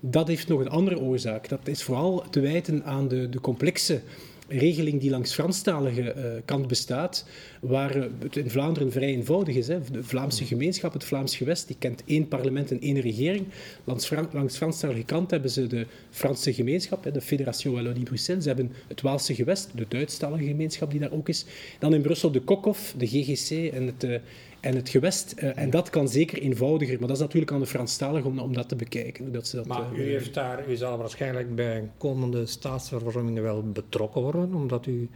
dat 0.00 0.28
heeft 0.28 0.48
nog 0.48 0.60
een 0.60 0.68
andere 0.68 1.00
oorzaak. 1.00 1.48
Dat 1.48 1.68
is 1.68 1.82
vooral 1.82 2.24
te 2.30 2.40
wijten 2.40 2.84
aan 2.84 3.08
de, 3.08 3.28
de 3.28 3.40
complexe 3.40 4.00
regeling 4.48 5.00
die 5.00 5.10
langs 5.10 5.34
Franstalige 5.34 6.14
uh, 6.16 6.24
kant 6.44 6.66
bestaat, 6.66 7.26
waar 7.60 7.96
uh, 7.96 8.04
het 8.18 8.36
in 8.36 8.50
Vlaanderen 8.50 8.92
vrij 8.92 9.08
eenvoudig 9.08 9.54
is. 9.54 9.68
Hè. 9.68 9.78
De 9.90 10.04
Vlaamse 10.04 10.44
gemeenschap, 10.44 10.92
het 10.92 11.04
Vlaams 11.04 11.36
gewest, 11.36 11.66
die 11.66 11.76
kent 11.78 12.02
één 12.06 12.28
parlement 12.28 12.70
en 12.70 12.80
één 12.80 13.00
regering. 13.00 13.46
Langs, 13.84 14.06
Fran 14.06 14.28
langs 14.32 14.56
Franstalige 14.56 15.04
kant 15.04 15.30
hebben 15.30 15.50
ze 15.50 15.66
de 15.66 15.86
Franse 16.10 16.54
gemeenschap, 16.54 17.04
hè, 17.04 17.10
de 17.10 17.20
Fédération 17.20 17.74
Wallonie-Bruxelles. 17.74 18.42
Ze 18.42 18.48
hebben 18.48 18.72
het 18.88 19.00
Waalse 19.00 19.34
gewest, 19.34 19.70
de 19.74 19.86
Duitsstalige 19.88 20.44
gemeenschap 20.44 20.90
die 20.90 21.00
daar 21.00 21.12
ook 21.12 21.28
is. 21.28 21.44
Dan 21.78 21.94
in 21.94 22.02
Brussel 22.02 22.30
de 22.30 22.40
Kokhof, 22.40 22.94
de 22.96 23.06
GGC 23.06 23.72
en 23.72 23.86
het, 23.86 24.04
uh, 24.04 24.16
en 24.64 24.74
het 24.74 24.88
gewest. 24.88 25.34
Uh, 25.38 25.58
en 25.58 25.70
dat 25.70 25.90
kan 25.90 26.08
zeker 26.08 26.38
eenvoudiger, 26.38 26.98
maar 26.98 27.08
dat 27.08 27.16
is 27.16 27.22
natuurlijk 27.22 27.52
aan 27.52 27.60
de 27.60 27.66
Franstaligen 27.66 28.30
om, 28.30 28.38
om 28.38 28.52
dat 28.52 28.68
te 28.68 28.76
bekijken. 28.76 29.32
Dat 29.32 29.46
ze 29.46 29.56
dat, 29.56 29.66
maar 29.66 29.92
uh, 29.92 29.98
u, 29.98 30.10
heeft 30.10 30.34
daar, 30.34 30.68
u 30.68 30.76
zal 30.76 30.96
waarschijnlijk 30.96 31.54
bij 31.54 31.90
komende 31.98 32.46
staatsvervormingen 32.46 33.42
wel 33.42 33.62
betrokken 33.62 34.22
worden, 34.22 34.54
omdat 34.54 34.86
u 34.86 35.08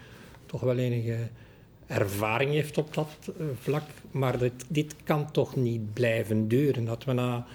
toch 0.47 0.61
wel 0.61 0.77
enige 0.77 1.17
ervaring 1.87 2.51
heeft 2.51 2.79
op 2.79 2.95
dat 2.95 3.09
eh, 3.39 3.47
vlak. 3.61 3.83
Maar 4.11 4.39
dit, 4.39 4.65
dit 4.69 4.95
kan 5.05 5.31
toch 5.31 5.57
niet 5.57 5.93
blijven 5.93 6.49
duren. 6.49 6.85
Dat 6.85 7.05
we 7.05 7.13
na 7.13 7.47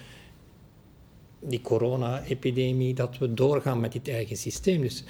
die 1.40 1.62
corona-epidemie, 1.62 2.94
dat 2.94 3.18
we 3.18 3.34
doorgaan 3.34 3.80
met 3.80 3.92
dit 3.92 4.08
eigen 4.08 4.38
systeem. 4.38 4.82
Dus 4.82 5.04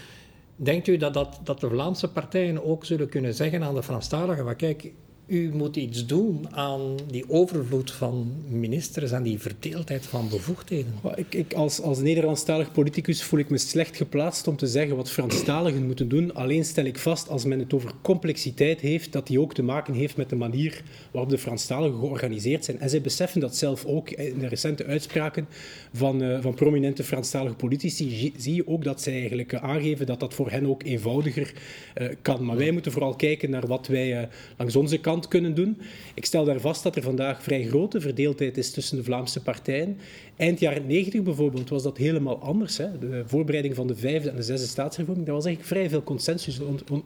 denkt 0.56 0.88
u 0.88 0.98
dat, 0.98 1.13
dat, 1.13 1.40
dat 1.44 1.60
de 1.60 1.70
Vlaamse 1.70 2.12
partijen 2.12 2.66
ook 2.66 2.86
zullen 2.86 3.10
kunnen 3.10 3.34
zeggen 3.34 3.63
aan 3.63 3.75
de 3.75 3.84
Franstaligen, 3.84 4.46
maar 4.46 4.56
kijk, 4.56 4.92
u 5.34 5.52
moet 5.54 5.75
iets 5.75 6.06
doen 6.06 6.48
aan 6.52 6.96
die 7.08 7.24
overvloed 7.28 7.92
van 7.92 8.34
ministers 8.48 9.12
en 9.12 9.24
die 9.24 9.40
verdeeldheid 9.40 10.06
van 10.06 10.30
bevoegdheden. 10.30 10.94
Ik, 11.16 11.36
ik, 11.36 11.54
als, 11.54 11.82
als 11.82 12.00
Nederlandstalig 12.00 12.72
politicus 12.72 13.24
voel 13.24 13.40
ik 13.40 13.50
me 13.50 13.58
slecht 13.58 13.98
geplaatst 13.98 14.48
om 14.48 14.56
te 14.56 14.68
zeggen 14.68 14.96
wat 14.96 15.12
Franstaligen 15.12 15.86
moeten 15.86 16.10
doen. 16.10 16.34
Alleen 16.34 16.66
stel 16.66 16.86
ik 16.86 16.98
vast, 16.98 17.30
als 17.30 17.46
men 17.46 17.60
het 17.60 17.74
over 17.74 17.92
complexiteit 18.02 18.80
heeft, 18.80 19.12
dat 19.12 19.28
die 19.28 19.40
ook 19.40 19.54
te 19.54 19.63
maken 19.63 19.94
heeft 19.94 20.18
met 20.18 20.30
de 20.30 20.36
manier 20.36 20.84
waarop 21.12 21.30
de 21.32 21.38
Franstaligen 21.38 22.00
georganiseerd 22.00 22.66
zijn. 22.66 22.80
En 22.80 22.90
zij 22.90 23.02
beseffen 23.02 23.42
dat 23.42 23.56
zelf 23.56 23.86
ook 23.86 24.10
in 24.10 24.40
de 24.40 24.48
recente 24.48 24.86
uitspraken 24.86 25.48
van, 25.94 26.24
uh, 26.24 26.42
van 26.42 26.54
prominente 26.54 27.04
Franstalige 27.04 27.56
politici. 27.56 28.34
Zie 28.38 28.56
je 28.56 28.68
ook 28.68 28.84
dat 28.84 29.02
zij 29.02 29.13
eigenlijk 29.13 29.54
aangeven 29.54 30.06
dat 30.06 30.20
dat 30.20 30.34
voor 30.34 30.52
hen 30.52 30.66
ook 30.66 30.84
eenvoudiger 30.84 31.54
uh, 31.98 32.08
kan. 32.22 32.46
Maar 32.46 32.58
wij 32.58 32.72
moeten 32.72 32.92
vooral 32.92 33.16
kijken 33.16 33.50
naar 33.50 33.68
wat 33.68 33.88
wij 33.88 34.30
langs 34.58 34.75
onze 34.75 34.98
kant 34.98 35.23
kunnen 35.27 35.56
doen. 35.56 35.77
Ik 36.13 36.25
stel 36.25 36.46
daar 36.46 36.60
vast 36.60 36.84
dat 36.84 36.96
er 36.96 37.01
vandaag 37.01 37.44
vrij 37.44 37.63
grote 37.63 38.01
verdeeldheid 38.01 38.58
is 38.58 38.72
tussen 38.72 38.98
de 38.98 39.03
Vlaamse 39.03 39.42
partijen. 39.42 39.98
Eind 40.36 40.60
jaren 40.60 40.88
90 40.88 41.24
bijvoorbeeld 41.24 41.70
was 41.70 41.84
dat 41.84 41.98
helemaal 41.98 42.39
anders. 42.39 42.77
Hè. 42.77 43.00
De 43.00 43.24
voorbereiding 43.25 43.75
van 43.75 43.88
de 43.88 43.96
vijfde 43.96 44.30
en 44.30 44.36
de 44.36 44.44
zesde 44.44 44.68
staatshervorming, 44.68 45.25
daar 45.25 45.36
was 45.36 45.46
eigenlijk 45.46 45.75
vrij 45.75 45.89
veel 45.89 46.03
consensus 46.03 46.60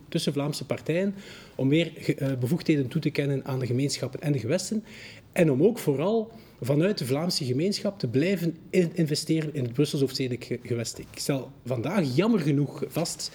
tussen 0.10 0.34
Vlaamse 0.34 0.66
partijen 0.66 1.16
om 1.56 1.68
meer 1.68 2.16
eh, 2.18 2.28
bevoegdheden 2.40 2.88
toe 2.88 3.02
te 3.02 3.10
kennen 3.10 3.46
aan 3.46 3.60
de 3.60 3.66
gemeenschappen 3.66 4.22
en 4.22 4.32
de 4.32 4.40
gewesten. 4.40 4.84
En 5.32 5.52
om 5.52 5.64
ook 5.64 5.80
vooral 5.80 6.32
vanuit 6.62 6.98
de 6.98 7.06
Vlaamse 7.06 7.46
gemeenschap 7.46 8.00
te 8.00 8.08
blijven 8.08 8.58
investeren 8.94 9.54
in 9.54 9.64
het 9.64 9.74
Brussels 9.74 10.02
hoofdstedelijk 10.02 10.60
gewest. 10.64 10.98
Ik 10.98 11.08
stel 11.14 11.52
vandaag 11.66 12.16
jammer 12.16 12.40
genoeg 12.40 12.84
vast 12.88 13.32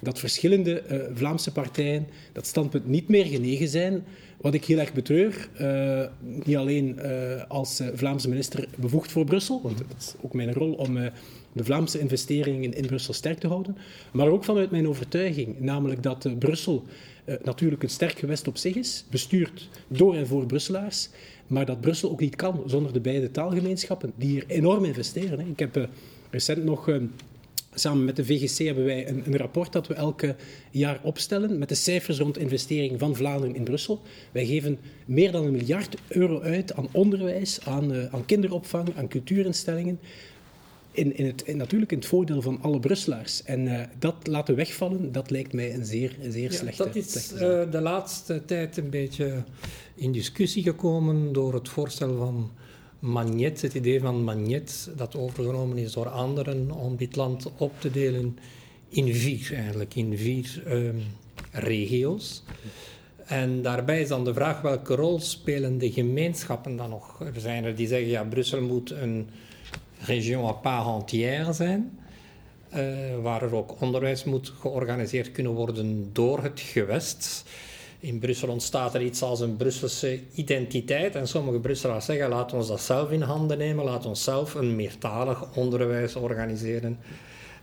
dat 0.00 0.18
verschillende 0.18 0.82
uh, 0.90 0.98
Vlaamse 1.14 1.52
partijen 1.52 2.06
dat 2.32 2.46
standpunt 2.46 2.86
niet 2.86 3.08
meer 3.08 3.24
genegen 3.24 3.68
zijn. 3.68 4.04
Wat 4.40 4.54
ik 4.54 4.64
heel 4.64 4.78
erg 4.78 4.92
betreur, 4.92 5.48
uh, 5.60 6.06
niet 6.44 6.56
alleen 6.56 6.98
uh, 6.98 7.42
als 7.48 7.82
Vlaamse 7.94 8.28
minister 8.28 8.68
bevoegd 8.76 9.12
voor 9.12 9.24
Brussel, 9.24 9.60
want 9.62 9.78
dat 9.78 9.96
is 9.98 10.14
ook 10.20 10.34
mijn 10.34 10.52
rol 10.52 10.72
om 10.72 10.94
de 11.52 11.64
Vlaamse 11.64 11.98
investeringen 11.98 12.74
in 12.74 12.86
Brussel 12.86 13.14
sterk 13.14 13.38
te 13.38 13.46
houden, 13.46 13.76
maar 14.12 14.28
ook 14.28 14.44
vanuit 14.44 14.70
mijn 14.70 14.88
overtuiging, 14.88 15.60
namelijk 15.60 16.02
dat 16.02 16.38
Brussel 16.38 16.84
natuurlijk 17.42 17.82
een 17.82 17.90
sterk 17.90 18.18
gewest 18.18 18.48
op 18.48 18.56
zich 18.56 18.74
is, 18.74 19.04
bestuurd 19.10 19.68
door 19.88 20.14
en 20.14 20.26
voor 20.26 20.46
Brusselaars, 20.46 21.08
maar 21.46 21.66
dat 21.66 21.80
Brussel 21.80 22.10
ook 22.10 22.20
niet 22.20 22.36
kan 22.36 22.62
zonder 22.66 22.92
de 22.92 23.00
beide 23.00 23.30
taalgemeenschappen 23.30 24.12
die 24.16 24.30
hier 24.30 24.44
enorm 24.46 24.84
investeren. 24.84 25.38
Hè. 25.38 25.46
Ik 25.46 25.58
heb 25.58 25.88
recent 26.30 26.64
nog 26.64 26.88
Samen 27.78 28.04
met 28.04 28.16
de 28.16 28.24
VGC 28.24 28.66
hebben 28.66 28.84
wij 28.84 29.08
een, 29.08 29.22
een, 29.26 29.36
rapport 29.36 29.72
dat 29.72 29.86
we 29.86 29.94
elke 29.94 30.34
jaar 30.70 31.00
opstellen 31.02 31.58
met 31.58 31.68
de 31.68 31.74
cijfers 31.74 32.18
rond 32.18 32.38
investeringen 32.38 32.98
van 32.98 33.16
Vlaanderen 33.16 33.54
in 33.54 33.64
Brussel. 33.64 34.02
Wij 34.32 34.46
geven 34.46 34.78
meer 35.04 35.32
dan 35.32 35.44
een 35.44 35.52
miljard 35.52 35.96
euro 36.08 36.40
uit 36.40 36.74
aan 36.74 36.88
onderwijs, 36.92 37.60
aan, 37.64 37.92
uh, 37.92 38.14
aan 38.14 38.24
kinderopvang, 38.24 38.88
aan 38.96 39.08
cultuurinstellingen. 39.08 39.98
In, 40.90 41.16
in 41.16 41.26
het, 41.26 41.42
in, 41.42 41.56
natuurlijk 41.56 41.92
in 41.92 41.98
het 41.98 42.06
voordeel 42.06 42.42
van 42.42 42.58
alle 42.62 42.80
Brusselaars. 42.80 43.42
En 43.42 43.66
uh, 43.66 43.80
dat 43.98 44.26
laten 44.26 44.54
wegvallen, 44.54 45.12
dat 45.12 45.30
lijkt 45.30 45.52
mij 45.52 45.74
een 45.74 45.84
zeer, 45.84 46.16
een 46.22 46.32
zeer 46.32 46.50
ja, 46.50 46.56
slechte 46.56 46.84
Dat 46.84 46.94
is 46.94 47.32
uh, 47.32 47.40
de 47.70 47.80
laatste 47.80 48.44
tijd 48.44 48.76
een 48.76 48.90
beetje 48.90 49.42
in 49.94 50.12
discussie 50.12 50.62
gekomen 50.62 51.32
door 51.32 51.54
het 51.54 51.68
voorstel 51.68 52.16
van 52.16 52.50
Magnet, 53.06 53.62
het 53.62 53.74
idee 53.74 54.00
van 54.00 54.24
Magnet, 54.24 54.90
dat 54.96 55.16
overgenomen 55.16 55.78
is 55.78 55.92
door 55.92 56.08
anderen 56.08 56.70
om 56.70 56.96
dit 56.96 57.16
land 57.16 57.50
op 57.56 57.80
te 57.80 57.90
delen 57.90 58.38
in 58.88 59.14
vier, 59.14 59.54
eigenlijk, 59.54 59.94
in 59.94 60.16
vier 60.16 60.62
um, 60.66 61.02
regio's. 61.52 62.42
En 63.26 63.62
daarbij 63.62 64.00
is 64.00 64.08
dan 64.08 64.24
de 64.24 64.34
vraag 64.34 64.60
welke 64.60 64.94
rol 64.94 65.20
spelen 65.20 65.78
de 65.78 65.92
gemeenschappen 65.92 66.76
dan 66.76 66.90
nog? 66.90 67.20
Er 67.20 67.40
zijn 67.40 67.64
er 67.64 67.74
die 67.74 67.86
zeggen, 67.86 68.08
ja, 68.08 68.24
Brussel 68.24 68.60
moet 68.60 68.90
een 68.90 69.28
région 70.00 70.44
à 70.44 70.52
part 70.52 70.86
entière 70.86 71.52
zijn, 71.52 71.98
uh, 72.74 72.78
waar 73.22 73.42
er 73.42 73.54
ook 73.54 73.80
onderwijs 73.80 74.24
moet 74.24 74.52
georganiseerd 74.60 75.32
kunnen 75.32 75.52
worden 75.52 76.10
door 76.12 76.42
het 76.42 76.60
gewest. 76.60 77.44
In 78.06 78.18
Brussel 78.18 78.48
ontstaat 78.48 78.94
er 78.94 79.02
iets 79.02 79.22
als 79.22 79.40
een 79.40 79.56
Brusselse 79.56 80.20
identiteit. 80.34 81.14
En 81.14 81.28
sommige 81.28 81.60
Brusselaars 81.60 82.04
zeggen: 82.04 82.28
laten 82.28 82.58
we 82.58 82.66
dat 82.66 82.80
zelf 82.80 83.10
in 83.10 83.22
handen 83.22 83.58
nemen, 83.58 83.84
laten 83.84 84.10
we 84.10 84.16
zelf 84.16 84.54
een 84.54 84.76
meertalig 84.76 85.56
onderwijs 85.56 86.16
organiseren. 86.16 86.98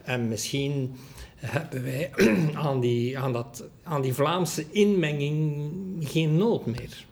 En 0.04 0.28
misschien 0.28 0.96
hebben 1.36 1.84
wij 1.84 2.12
aan 2.68 2.80
die, 2.80 3.20
aan 3.20 3.34
dat, 3.34 3.64
aan 3.84 4.02
die 4.02 4.14
Vlaamse 4.14 4.66
inmenging 4.72 5.72
geen 6.00 6.38
nood 6.38 6.66
meer. 6.66 7.06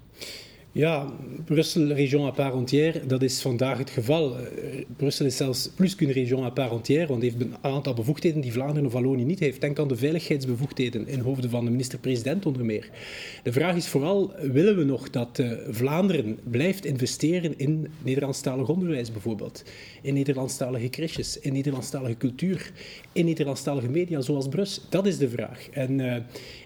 Ja, 0.74 1.14
Brussel, 1.46 1.92
région 1.92 2.26
à 2.26 2.32
part 2.32 2.54
entière, 2.54 3.06
dat 3.08 3.22
is 3.22 3.42
vandaag 3.42 3.78
het 3.78 3.90
geval. 3.90 4.38
Uh, 4.40 4.46
Brussel 4.98 5.26
is 5.26 5.38
zelfs 5.38 5.70
plus 5.76 5.96
qu'une 5.96 6.12
région 6.12 6.44
à 6.44 6.50
part 6.50 6.72
entière, 6.72 7.08
want 7.08 7.22
heeft 7.22 7.42
een 7.42 7.56
aantal 7.62 7.94
bevoegdheden 7.94 8.42
die 8.42 8.52
Vlaanderen 8.52 8.86
of 8.86 8.94
Wallonië 8.94 9.24
niet 9.24 9.40
heeft. 9.40 9.62
Denk 9.62 9.80
aan 9.80 9.88
de 9.88 9.96
veiligheidsbevoegdheden 9.96 11.08
in 11.08 11.20
hoofden 11.20 11.50
van 11.50 11.66
de 11.66 11.72
minister-president 11.72 12.46
onder 12.46 12.66
meer. 12.66 12.90
De 13.44 13.52
vraag 13.52 13.76
is 13.76 13.88
vooral, 13.88 14.34
willen 14.42 14.78
we 14.78 14.84
nog 14.84 15.10
dat 15.10 15.40
uh, 15.40 15.52
Vlaanderen 15.70 16.40
blijft 16.44 16.86
investeren 16.86 17.58
in 17.58 17.88
Nederlandstalig 18.04 18.70
onderwijs 18.70 19.12
bijvoorbeeld? 19.12 19.64
In 20.02 20.14
Nederlandstalige 20.14 20.90
crèches, 20.90 21.40
in 21.40 21.54
Nederlandstalige 21.54 22.18
cultuur, 22.18 22.72
in 23.12 23.26
Nederlandstalige 23.26 23.90
media 23.90 24.22
zoals 24.22 24.48
Brus? 24.48 24.82
Dat 24.90 25.06
is 25.06 25.18
de 25.18 25.30
vraag. 25.30 25.70
En 25.72 26.00
uh, 26.00 26.16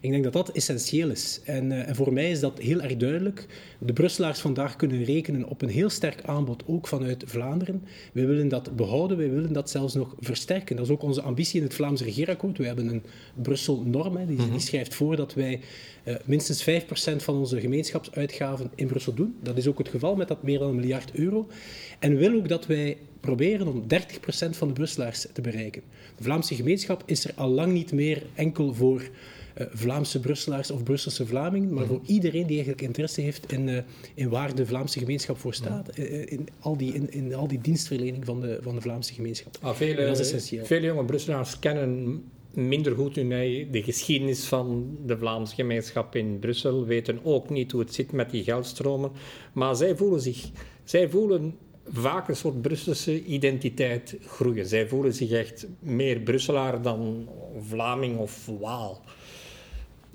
ik 0.01 0.11
denk 0.11 0.23
dat 0.23 0.33
dat 0.33 0.51
essentieel 0.51 1.09
is. 1.09 1.41
En, 1.43 1.85
en 1.85 1.95
voor 1.95 2.13
mij 2.13 2.31
is 2.31 2.39
dat 2.39 2.59
heel 2.59 2.81
erg 2.81 2.97
duidelijk. 2.97 3.47
De 3.79 3.93
Brusselaars 3.95 4.39
vandaag 4.39 4.75
kunnen 4.75 5.03
rekenen 5.03 5.47
op 5.47 5.61
een 5.61 5.69
heel 5.69 5.89
sterk 5.89 6.21
aanbod, 6.25 6.63
ook 6.65 6.87
vanuit 6.87 7.23
Vlaanderen. 7.25 7.83
We 8.13 8.25
willen 8.25 8.47
dat 8.47 8.75
behouden, 8.75 9.17
wij 9.17 9.29
willen 9.29 9.53
dat 9.53 9.69
zelfs 9.69 9.93
nog 9.93 10.15
versterken. 10.19 10.75
Dat 10.75 10.85
is 10.85 10.91
ook 10.91 11.01
onze 11.01 11.21
ambitie 11.21 11.57
in 11.57 11.65
het 11.65 11.73
Vlaams 11.73 12.01
regeerakkoord. 12.01 12.57
We 12.57 12.65
hebben 12.65 12.87
een 12.87 13.03
Brussel-norm, 13.41 14.15
die, 14.15 14.25
die, 14.25 14.45
mhm. 14.45 14.59
schrijft 14.59 14.95
voor 14.95 15.15
dat 15.15 15.33
wij 15.33 15.59
uh, 16.03 16.15
minstens 16.25 16.69
5% 16.69 17.15
van 17.15 17.35
onze 17.35 17.59
gemeenschapsuitgaven 17.59 18.71
in 18.75 18.87
Brussel 18.87 19.13
doen. 19.13 19.35
Dat 19.41 19.57
is 19.57 19.67
ook 19.67 19.77
het 19.77 19.89
geval 19.89 20.15
met 20.15 20.27
dat 20.27 20.43
meer 20.43 20.59
dan 20.59 20.69
een 20.69 20.75
miljard 20.75 21.11
euro. 21.13 21.47
En 21.99 22.11
we 22.11 22.17
willen 22.17 22.37
ook 22.37 22.49
dat 22.49 22.65
wij 22.65 22.97
proberen 23.19 23.67
om 23.67 23.83
30% 23.83 24.49
van 24.49 24.67
de 24.67 24.73
Brusselaars 24.73 25.27
te 25.33 25.41
bereiken. 25.41 25.81
De 26.17 26.23
Vlaamse 26.23 26.55
gemeenschap 26.55 27.03
is 27.05 27.25
er 27.25 27.31
al 27.35 27.49
lang 27.49 27.73
niet 27.73 27.91
meer 27.91 28.23
enkel 28.35 28.73
voor 28.73 29.09
Vlaamse 29.55 30.19
Brusselaars 30.19 30.71
of 30.71 30.83
Brusselse 30.83 31.25
Vlamingen, 31.25 31.73
maar 31.73 31.85
voor 31.85 32.01
iedereen 32.05 32.45
die 32.45 32.55
eigenlijk 32.55 32.81
interesse 32.81 33.21
heeft 33.21 33.51
in, 33.51 33.67
uh, 33.67 33.77
in 34.13 34.29
waar 34.29 34.55
de 34.55 34.65
Vlaamse 34.65 34.99
gemeenschap 34.99 35.37
voor 35.37 35.53
staat. 35.53 35.97
Uh, 35.99 36.31
in, 36.31 36.47
al 36.59 36.77
die, 36.77 36.93
in, 36.93 37.11
in, 37.11 37.35
al 37.35 37.47
die 37.47 37.61
dienstverlening 37.61 38.25
van 38.25 38.41
de, 38.41 38.59
van 38.61 38.75
de 38.75 38.81
Vlaamse 38.81 39.13
gemeenschap. 39.13 39.57
Ah, 39.61 39.75
vele, 39.75 40.05
dat 40.05 40.19
is 40.19 40.19
essentieel. 40.19 40.65
Vele 40.65 40.85
jonge 40.85 41.05
Brusselaars 41.05 41.59
kennen 41.59 42.23
minder 42.53 42.95
goed 42.95 43.15
hun 43.15 43.29
de 43.71 43.83
geschiedenis 43.83 44.45
van 44.45 44.97
de 45.05 45.17
Vlaamse 45.17 45.55
gemeenschap 45.55 46.15
in 46.15 46.39
Brussel, 46.39 46.85
weten 46.85 47.19
ook 47.23 47.49
niet 47.49 47.71
hoe 47.71 47.81
het 47.81 47.93
zit 47.93 48.11
met 48.11 48.29
die 48.29 48.43
geldstromen, 48.43 49.11
maar 49.53 49.75
zij 49.75 49.95
voelen 49.95 50.21
zich, 50.21 50.49
zij 50.83 51.09
voelen 51.09 51.55
vaak 51.87 52.27
een 52.27 52.35
soort 52.35 52.61
Brusselse 52.61 53.23
identiteit 53.23 54.17
groeien. 54.25 54.65
Zij 54.65 54.87
voelen 54.87 55.13
zich 55.13 55.31
echt 55.31 55.67
meer 55.79 56.19
Brusselaar 56.19 56.81
dan 56.81 57.29
Vlaming 57.59 58.17
of 58.17 58.49
Waal. 58.59 59.01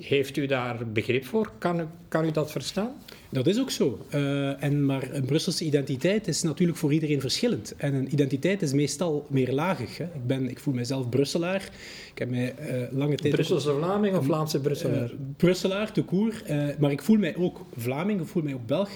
Heeft 0.00 0.36
u 0.36 0.46
daar 0.46 0.86
begrip 0.92 1.24
voor? 1.24 1.52
Kan, 1.58 1.90
kan 2.08 2.24
u 2.24 2.30
dat 2.30 2.50
verstaan? 2.50 2.92
Dat 3.30 3.46
is 3.46 3.60
ook 3.60 3.70
zo. 3.70 4.06
Uh, 4.14 4.62
en, 4.62 4.84
maar 4.84 5.08
een 5.12 5.24
Brusselse 5.24 5.64
identiteit 5.64 6.28
is 6.28 6.42
natuurlijk 6.42 6.78
voor 6.78 6.92
iedereen 6.92 7.20
verschillend. 7.20 7.74
En 7.76 7.94
een 7.94 8.12
identiteit 8.12 8.62
is 8.62 8.72
meestal 8.72 9.26
meerlagig. 9.28 9.98
Hè. 9.98 10.04
Ik, 10.04 10.26
ben, 10.26 10.50
ik 10.50 10.58
voel 10.58 10.74
mezelf 10.74 11.08
Brusselaar. 11.08 11.68
Ik 12.12 12.18
heb 12.18 12.30
mij 12.30 12.54
uh, 12.60 12.98
lange 12.98 13.14
tijd... 13.14 13.34
Brusselse 13.34 13.74
Vlaming 13.74 14.16
of 14.16 14.24
Vlaamse 14.24 14.60
Brusselaar? 14.60 15.10
Uh, 15.10 15.18
Brusselaar, 15.36 15.92
te 15.92 16.02
koer. 16.02 16.42
maar 16.78 16.90
ik 16.90 17.02
voel 17.02 17.18
mij 17.18 17.36
ook 17.36 17.60
Vlaming, 17.76 18.20
ik 18.20 18.26
voel 18.26 18.42
mij 18.42 18.54
ook 18.54 18.66
Belg 18.66 18.90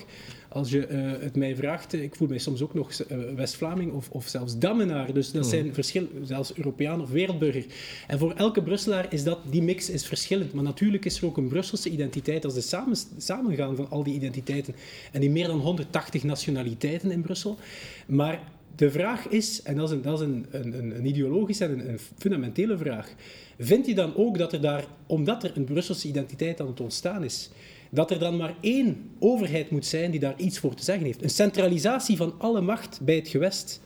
als 0.54 0.70
je 0.70 0.88
uh, 0.88 1.22
het 1.22 1.36
mij 1.36 1.56
vraagt, 1.56 1.94
eh, 1.94 2.02
ik 2.02 2.14
voel 2.14 2.28
mij 2.28 2.38
soms 2.38 2.62
ook 2.62 2.74
nog 2.74 2.90
uh, 2.92 3.18
West-Vlaming 3.34 3.92
of, 3.92 4.10
of 4.10 4.28
zelfs 4.28 4.58
Dammenaar. 4.58 5.12
Dus 5.12 5.32
dat 5.32 5.42
hmm. 5.42 5.50
zijn 5.50 5.74
verschillen, 5.74 6.08
zelfs 6.22 6.56
Europeaan 6.56 7.00
of 7.00 7.10
wereldburger. 7.10 7.64
En 8.06 8.18
voor 8.18 8.32
elke 8.32 8.62
Brusselaar 8.62 9.06
is 9.12 9.24
dat, 9.24 9.38
die 9.50 9.62
mix 9.62 9.90
is 9.90 10.06
verschillend. 10.06 10.52
Maar 10.52 10.64
natuurlijk 10.64 11.04
is 11.04 11.18
er 11.18 11.26
ook 11.26 11.36
een 11.36 11.48
Brusselse 11.48 11.90
identiteit 11.90 12.44
als 12.44 12.54
de 12.54 12.60
samen, 12.60 12.96
samengaan 13.16 13.76
van 13.76 13.90
al 13.90 14.02
die 14.02 14.14
identiteiten. 14.14 14.74
En 15.12 15.20
die 15.20 15.30
meer 15.30 15.46
dan 15.46 15.58
180 15.58 16.22
nationaliteiten 16.22 17.10
in 17.10 17.22
Brussel. 17.22 17.58
Maar 18.06 18.40
de 18.76 18.90
vraag 18.90 19.28
is, 19.28 19.62
en 19.62 19.76
dat 19.76 19.88
is 19.88 19.96
een, 19.96 20.02
dat 20.02 20.20
is 20.20 20.26
een, 20.26 20.46
een, 20.50 20.96
een 20.96 21.06
ideologische 21.06 21.64
en 21.64 21.88
een, 21.88 21.98
fundamentele 22.18 22.78
vraag, 22.78 23.14
vind 23.58 23.86
je 23.86 23.94
dan 23.94 24.16
ook 24.16 24.38
dat 24.38 24.52
er 24.52 24.60
daar, 24.60 24.84
omdat 25.06 25.44
er 25.44 25.52
een 25.54 25.64
Brusselse 25.64 26.08
identiteit 26.08 26.60
aan 26.60 26.66
het 26.66 26.80
ontstaan 26.80 27.24
is, 27.24 27.50
dat 27.94 28.10
er 28.10 28.18
dan 28.18 28.36
maar 28.36 28.54
één 28.60 29.10
overheid 29.18 29.70
moet 29.70 29.86
zijn 29.86 30.10
die 30.10 30.20
daar 30.20 30.34
iets 30.36 30.58
voor 30.58 30.74
te 30.74 30.84
zeggen 30.84 31.04
heeft? 31.04 31.22
Een 31.22 31.30
centralisatie 31.30 32.16
van 32.16 32.34
alle 32.38 32.60
macht 32.60 33.00
bij 33.02 33.14
het 33.14 33.28
gewest. 33.28 33.80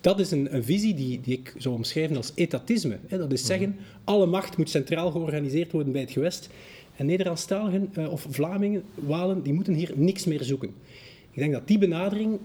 Dat 0.00 0.20
is 0.20 0.30
een, 0.30 0.54
een 0.54 0.64
visie 0.64 0.94
die, 0.94 1.20
die, 1.20 1.38
ik 1.38 1.54
zou 1.56 1.74
omschrijven 1.74 2.16
als 2.16 2.32
etatisme. 2.34 2.98
Dat 3.08 3.32
is 3.32 3.46
zeggen, 3.46 3.76
alle 4.04 4.26
macht 4.26 4.56
moet 4.56 4.70
centraal 4.70 5.10
georganiseerd 5.10 5.72
worden 5.72 5.92
bij 5.92 6.00
het 6.00 6.10
gewest. 6.10 6.48
En 6.96 7.06
Nederlandstaligen 7.06 7.90
uh, 7.98 8.12
of 8.12 8.26
Vlamingen, 8.30 8.82
Walen, 8.94 9.42
die 9.42 9.52
moeten 9.52 9.74
hier 9.74 9.92
niks 9.94 10.24
meer 10.24 10.42
zoeken. 10.44 10.68
Ik 11.30 11.38
denk 11.38 11.52
dat 11.52 11.68
die 11.68 11.78
benadering 11.78 12.38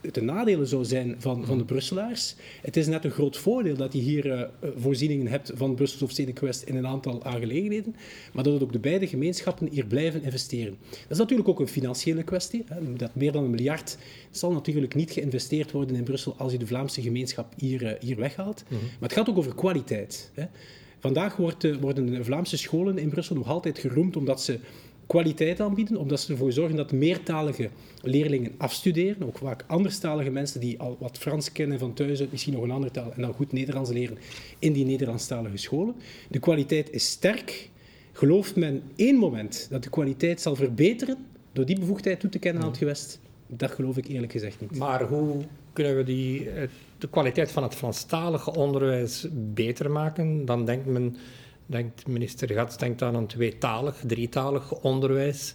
de 0.00 0.22
nadelen 0.22 0.66
zou 0.66 0.84
zijn 0.84 1.14
van, 1.18 1.46
van 1.46 1.58
de 1.58 1.64
Brusselaars. 1.64 2.34
Het 2.62 2.76
is 2.76 2.86
net 2.86 3.04
een 3.04 3.10
groot 3.10 3.36
voordeel 3.36 3.76
dat 3.76 3.92
je 3.92 3.98
hier 3.98 4.26
uh, 4.26 4.42
voorzieningen 4.76 5.26
hebt 5.26 5.52
van 5.54 5.74
Brussels 5.74 6.02
of 6.02 6.10
Stedelijk 6.10 6.38
Gewest 6.38 6.62
in 6.62 6.76
een 6.76 6.86
aantal 6.86 7.24
aangelegenheden, 7.24 7.96
maar 8.32 8.44
dat 8.44 8.52
het 8.52 8.62
ook 8.62 8.72
de 8.72 8.78
beide 8.78 9.06
gemeenschappen 9.06 9.68
hier 9.70 9.86
blijven 9.86 10.22
investeren. 10.22 10.76
Dat 10.90 11.10
is 11.10 11.18
natuurlijk 11.18 11.48
ook 11.48 11.60
een 11.60 11.68
financiële 11.68 12.22
kwestie. 12.22 12.64
Hè. 12.66 12.92
Dat 12.92 13.14
meer 13.14 13.32
dan 13.32 13.44
een 13.44 13.50
miljard 13.50 13.98
zal 14.30 14.52
natuurlijk 14.52 14.94
niet 14.94 15.10
geïnvesteerd 15.10 15.70
worden 15.72 15.96
in 15.96 16.04
Brussel 16.04 16.34
als 16.36 16.52
je 16.52 16.58
de 16.58 16.66
Vlaamse 16.66 17.02
gemeenschap 17.02 17.52
hier, 17.56 17.82
uh, 17.82 17.90
hier 18.00 18.16
weghaalt. 18.16 18.64
Mhm. 18.68 18.74
Maar 18.82 19.08
het 19.08 19.12
gaat 19.12 19.28
ook 19.28 19.38
over 19.38 19.54
kwaliteit. 19.54 20.30
Hè. 20.34 20.44
Vandaag 20.98 21.36
wordt, 21.36 21.80
worden 21.80 22.24
Vlaamse 22.24 22.56
scholen 22.56 22.98
in 22.98 23.08
Brussel 23.08 23.36
nog 23.36 23.48
altijd 23.48 23.78
geroemd 23.78 24.16
omdat 24.16 24.42
ze 24.42 24.58
kwaliteit 25.08 25.60
aanbieden, 25.60 25.96
omdat 25.96 26.20
ze 26.20 26.32
ervoor 26.32 26.52
zorgen 26.52 26.76
dat 26.76 26.92
meertalige 26.92 27.68
leerlingen 28.02 28.54
afstuderen, 28.58 29.26
ook 29.26 29.38
vaak 29.38 29.64
anderstalige 29.66 30.30
mensen 30.30 30.60
die 30.60 30.80
al 30.80 30.96
wat 31.00 31.18
Frans 31.18 31.52
kennen 31.52 31.78
van 31.78 31.94
thuis 31.94 32.22
misschien 32.30 32.52
nog 32.52 32.62
een 32.62 32.70
andere 32.70 32.92
taal, 32.92 33.12
en 33.12 33.22
dan 33.22 33.32
goed 33.32 33.52
Nederlands 33.52 33.90
leren 33.90 34.18
in 34.58 34.72
die 34.72 34.84
Nederlandstalige 34.84 35.56
scholen. 35.56 35.94
De 36.28 36.38
kwaliteit 36.38 36.90
is 36.90 37.10
sterk. 37.10 37.70
Gelooft 38.12 38.56
men 38.56 38.82
één 38.96 39.16
moment 39.16 39.66
dat 39.70 39.82
de 39.82 39.90
kwaliteit 39.90 40.40
zal 40.40 40.56
verbeteren 40.56 41.16
door 41.52 41.66
die 41.66 41.78
bevoegdheid 41.78 42.20
toe 42.20 42.30
te 42.30 42.38
kennen 42.38 42.62
aan 42.62 42.68
het 42.68 42.78
gewest? 42.78 43.20
Dat 43.46 43.70
geloof 43.70 43.96
ik 43.96 44.06
eerlijk 44.08 44.32
gezegd 44.32 44.60
niet. 44.60 44.76
Maar 44.76 45.02
hoe 45.02 45.44
kunnen 45.72 45.96
we 45.96 46.04
die, 46.04 46.50
eh, 46.50 46.68
de 46.98 47.08
kwaliteit 47.08 47.50
van 47.50 47.62
het 47.62 47.74
Franstalige 47.74 48.54
onderwijs 48.54 49.26
beter 49.32 49.90
maken? 49.90 50.44
Dan 50.44 50.64
denkt 50.64 50.86
men 50.86 51.16
denkt 51.68 52.06
minister 52.06 52.48
Gats 52.48 52.76
denkt 52.76 53.02
aan 53.02 53.14
een 53.14 53.26
tweetalig, 53.26 54.02
drietalig 54.06 54.72
onderwijs. 54.72 55.54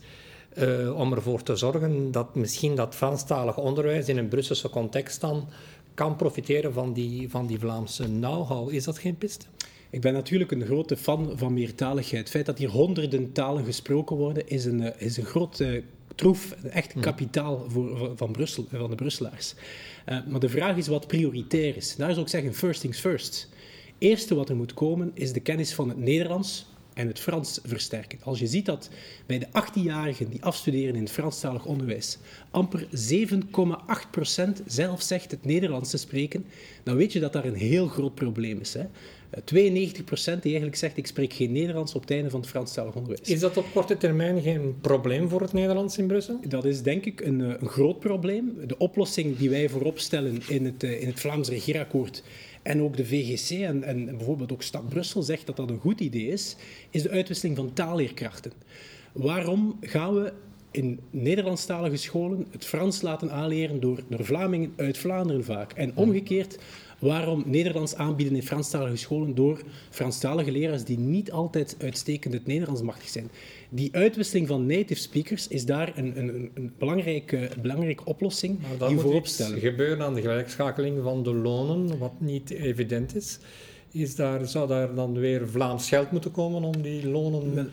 Uh, 0.58 1.00
om 1.00 1.14
ervoor 1.14 1.44
te 1.44 1.56
zorgen 1.56 2.12
dat 2.12 2.36
misschien 2.36 2.76
dat 2.76 2.96
Franstalig 2.96 3.58
onderwijs 3.58 4.08
in 4.08 4.18
een 4.18 4.28
Brusselse 4.28 4.70
context 4.70 5.22
dan 5.22 5.50
kan 5.94 6.16
profiteren 6.16 6.74
van 6.74 6.94
die, 6.94 7.30
van 7.30 7.48
die 7.48 7.60
Vlaamse 7.60 8.04
know-how. 8.04 8.74
Is 8.74 8.84
dat 8.84 8.98
geen 8.98 9.18
piste? 9.18 9.46
Ik 9.90 10.02
ben 10.02 10.14
natuurlijk 10.14 10.52
een 10.52 10.66
grote 10.66 10.98
fan 10.98 11.32
van 11.36 11.54
meertaligheid. 11.54 12.22
Het 12.22 12.30
feit 12.30 12.46
dat 12.46 12.58
hier 12.58 12.70
honderden 12.70 13.32
talen 13.32 13.66
gesproken 13.66 14.16
worden, 14.16 14.48
is 14.48 14.66
een, 14.66 14.82
eh, 14.82 15.08
is 15.08 15.18
een 15.18 15.26
groot 15.26 15.60
uh, 15.60 15.82
troef, 16.16 16.52
echt 16.52 16.94
hm. 16.94 17.00
kapitaal 17.00 17.66
voor, 17.68 18.12
van, 18.16 18.32
Brussel, 18.32 18.66
van 18.72 18.90
de 18.90 18.96
Brusselaars. 18.96 19.54
Uh, 20.10 20.18
maar 20.28 20.40
de 20.40 20.50
vraag 20.50 20.78
is 20.78 20.88
wat 20.88 21.08
prioritair 21.08 21.76
is. 21.76 21.96
Daar 21.96 22.12
zou 22.12 22.22
ik 22.22 22.28
zeggen, 22.28 22.54
first 22.54 22.82
things 22.82 23.00
first 23.00 23.50
eerste 24.04 24.36
wat 24.36 24.50
er 24.50 24.56
moet 24.56 24.74
komen 24.74 25.12
is 25.14 25.34
de 25.34 25.40
kennis 25.40 25.74
van 25.74 25.90
het 25.90 25.98
Nederlands 25.98 26.66
en 26.94 27.08
het 27.08 27.20
Frans 27.20 27.60
versterken. 27.64 28.20
Als 28.24 28.40
je 28.40 28.48
ziet 28.48 28.66
dat 28.66 28.90
bij 29.26 29.40
de 29.40 29.48
18-jarigen 29.48 30.30
die 30.30 30.44
afstuderen 30.44 30.96
in 30.96 31.02
het 31.02 31.12
Franstalig 31.12 31.66
onderwijs 31.66 32.18
amper 32.52 32.88
7,8% 32.88 32.88
zelf 34.66 35.02
zegt 35.02 35.32
het 35.32 35.46
Nederlands 35.46 35.90
te 35.90 35.98
spreken, 35.98 36.46
dan 36.84 36.96
weet 36.96 37.14
je 37.14 37.20
dat 37.20 37.34
daar 37.34 37.46
een 37.46 37.54
heel 37.54 37.88
groot 37.88 38.16
probleem 38.16 38.60
is. 38.60 38.74
Hè? 38.74 38.84
92% 39.40 39.42
die 39.44 40.52
eigenlijk 40.52 40.76
zegt 40.76 40.98
ik 40.98 41.08
spreek 41.08 41.34
geen 41.34 41.52
Nederlands 41.52 41.96
op 41.96 42.02
het 42.02 42.12
einde 42.12 42.30
van 42.30 42.40
het 42.40 42.50
Franstalig 42.50 42.96
onderwijs. 42.96 43.30
Is 43.30 43.40
dat 43.40 43.58
op 43.58 43.66
korte 43.74 43.98
termijn 43.98 44.42
geen 44.42 44.76
probleem 44.82 45.30
voor 45.30 45.42
het 45.42 45.54
Nederlands 45.54 45.98
in 45.98 46.08
Brussel? 46.08 46.40
Dat 46.48 46.66
is 46.66 46.82
denk 46.82 47.06
ik 47.06 47.22
een, 47.22 47.42
eh, 47.42 47.54
een 47.60 47.68
groot 47.68 48.00
probleem. 48.00 48.54
De 48.68 48.78
oplossing 48.78 49.38
die 49.38 49.50
wij 49.50 49.70
voorop 49.70 50.00
stellen 50.00 50.42
in 50.48 50.66
het, 50.66 50.84
eh, 50.84 51.02
in 51.02 51.08
het 51.08 51.20
Vlaams 51.20 51.50
regeerakkoord 51.50 52.24
en 52.64 52.82
ook 52.82 52.98
de 52.98 53.06
VGC 53.06 53.50
en, 53.50 53.84
en, 53.84 54.06
bijvoorbeeld 54.06 54.52
ook 54.52 54.64
Stad 54.64 54.90
Brussel 54.90 55.22
zegt 55.22 55.46
dat 55.46 55.56
dat 55.56 55.70
een 55.70 55.80
goed 55.80 56.00
idee 56.00 56.28
is, 56.28 56.56
is 56.90 57.02
de 57.02 57.10
uitwisseling 57.10 57.56
van 57.58 57.74
taalleerkrachten. 57.74 58.52
Waarom 59.12 59.78
gaan 59.82 60.14
we 60.16 60.34
in 60.72 61.00
Nederlandstalige 61.10 61.96
scholen 61.96 62.46
het 62.52 62.66
Frans 62.66 63.02
laten 63.02 63.32
aanleren 63.32 63.80
door, 63.80 64.00
door 64.08 64.26
Vlamingen 64.26 64.74
uit 64.76 64.98
Vlaanderen 64.98 65.44
vaak? 65.44 65.72
En 65.72 65.92
omgekeerd, 65.96 66.58
waarom 67.04 67.44
Nederlands 67.46 67.96
aanbieden 67.96 68.36
in 68.36 68.44
Franstalige 68.44 68.96
scholen 68.96 69.36
door 69.36 69.62
Franstalige 69.90 70.52
leraars 70.52 70.84
die 70.84 71.00
niet 71.00 71.32
altijd 71.32 71.76
uitstekend 71.80 72.34
het 72.34 72.46
Nederlands 72.46 72.82
machtig 72.82 73.10
zijn? 73.10 73.32
Die 73.70 73.90
uitwisseling 73.96 74.48
van 74.48 74.66
native 74.66 75.02
speakers 75.02 75.48
is 75.48 75.66
daar 75.66 75.98
een, 75.98 76.18
een, 76.18 76.52
een 76.54 76.72
belangrijke, 76.78 77.50
belangrijke 77.62 78.06
oplossing 78.06 78.60
die 78.88 78.96
we 78.96 79.02
voorop 79.02 79.28
stellen. 79.28 79.60
gebeuren 79.60 80.06
aan 80.06 80.14
de 80.14 80.22
gelijkschakeling 80.22 81.04
van 81.04 81.24
de 81.24 81.34
lonen, 81.34 81.98
wat 81.98 82.14
niet 82.20 82.50
evident 82.50 83.16
is. 83.16 83.40
Is 83.94 84.16
daar, 84.16 84.48
zou 84.48 84.68
daar 84.68 84.96
dan 84.96 85.14
weer 85.14 85.50
Vlaams 85.50 85.90
geld 85.90 86.12
moeten 86.12 86.32
komen 86.32 86.64
om 86.64 86.82
die 86.82 87.08
lonen 87.08 87.72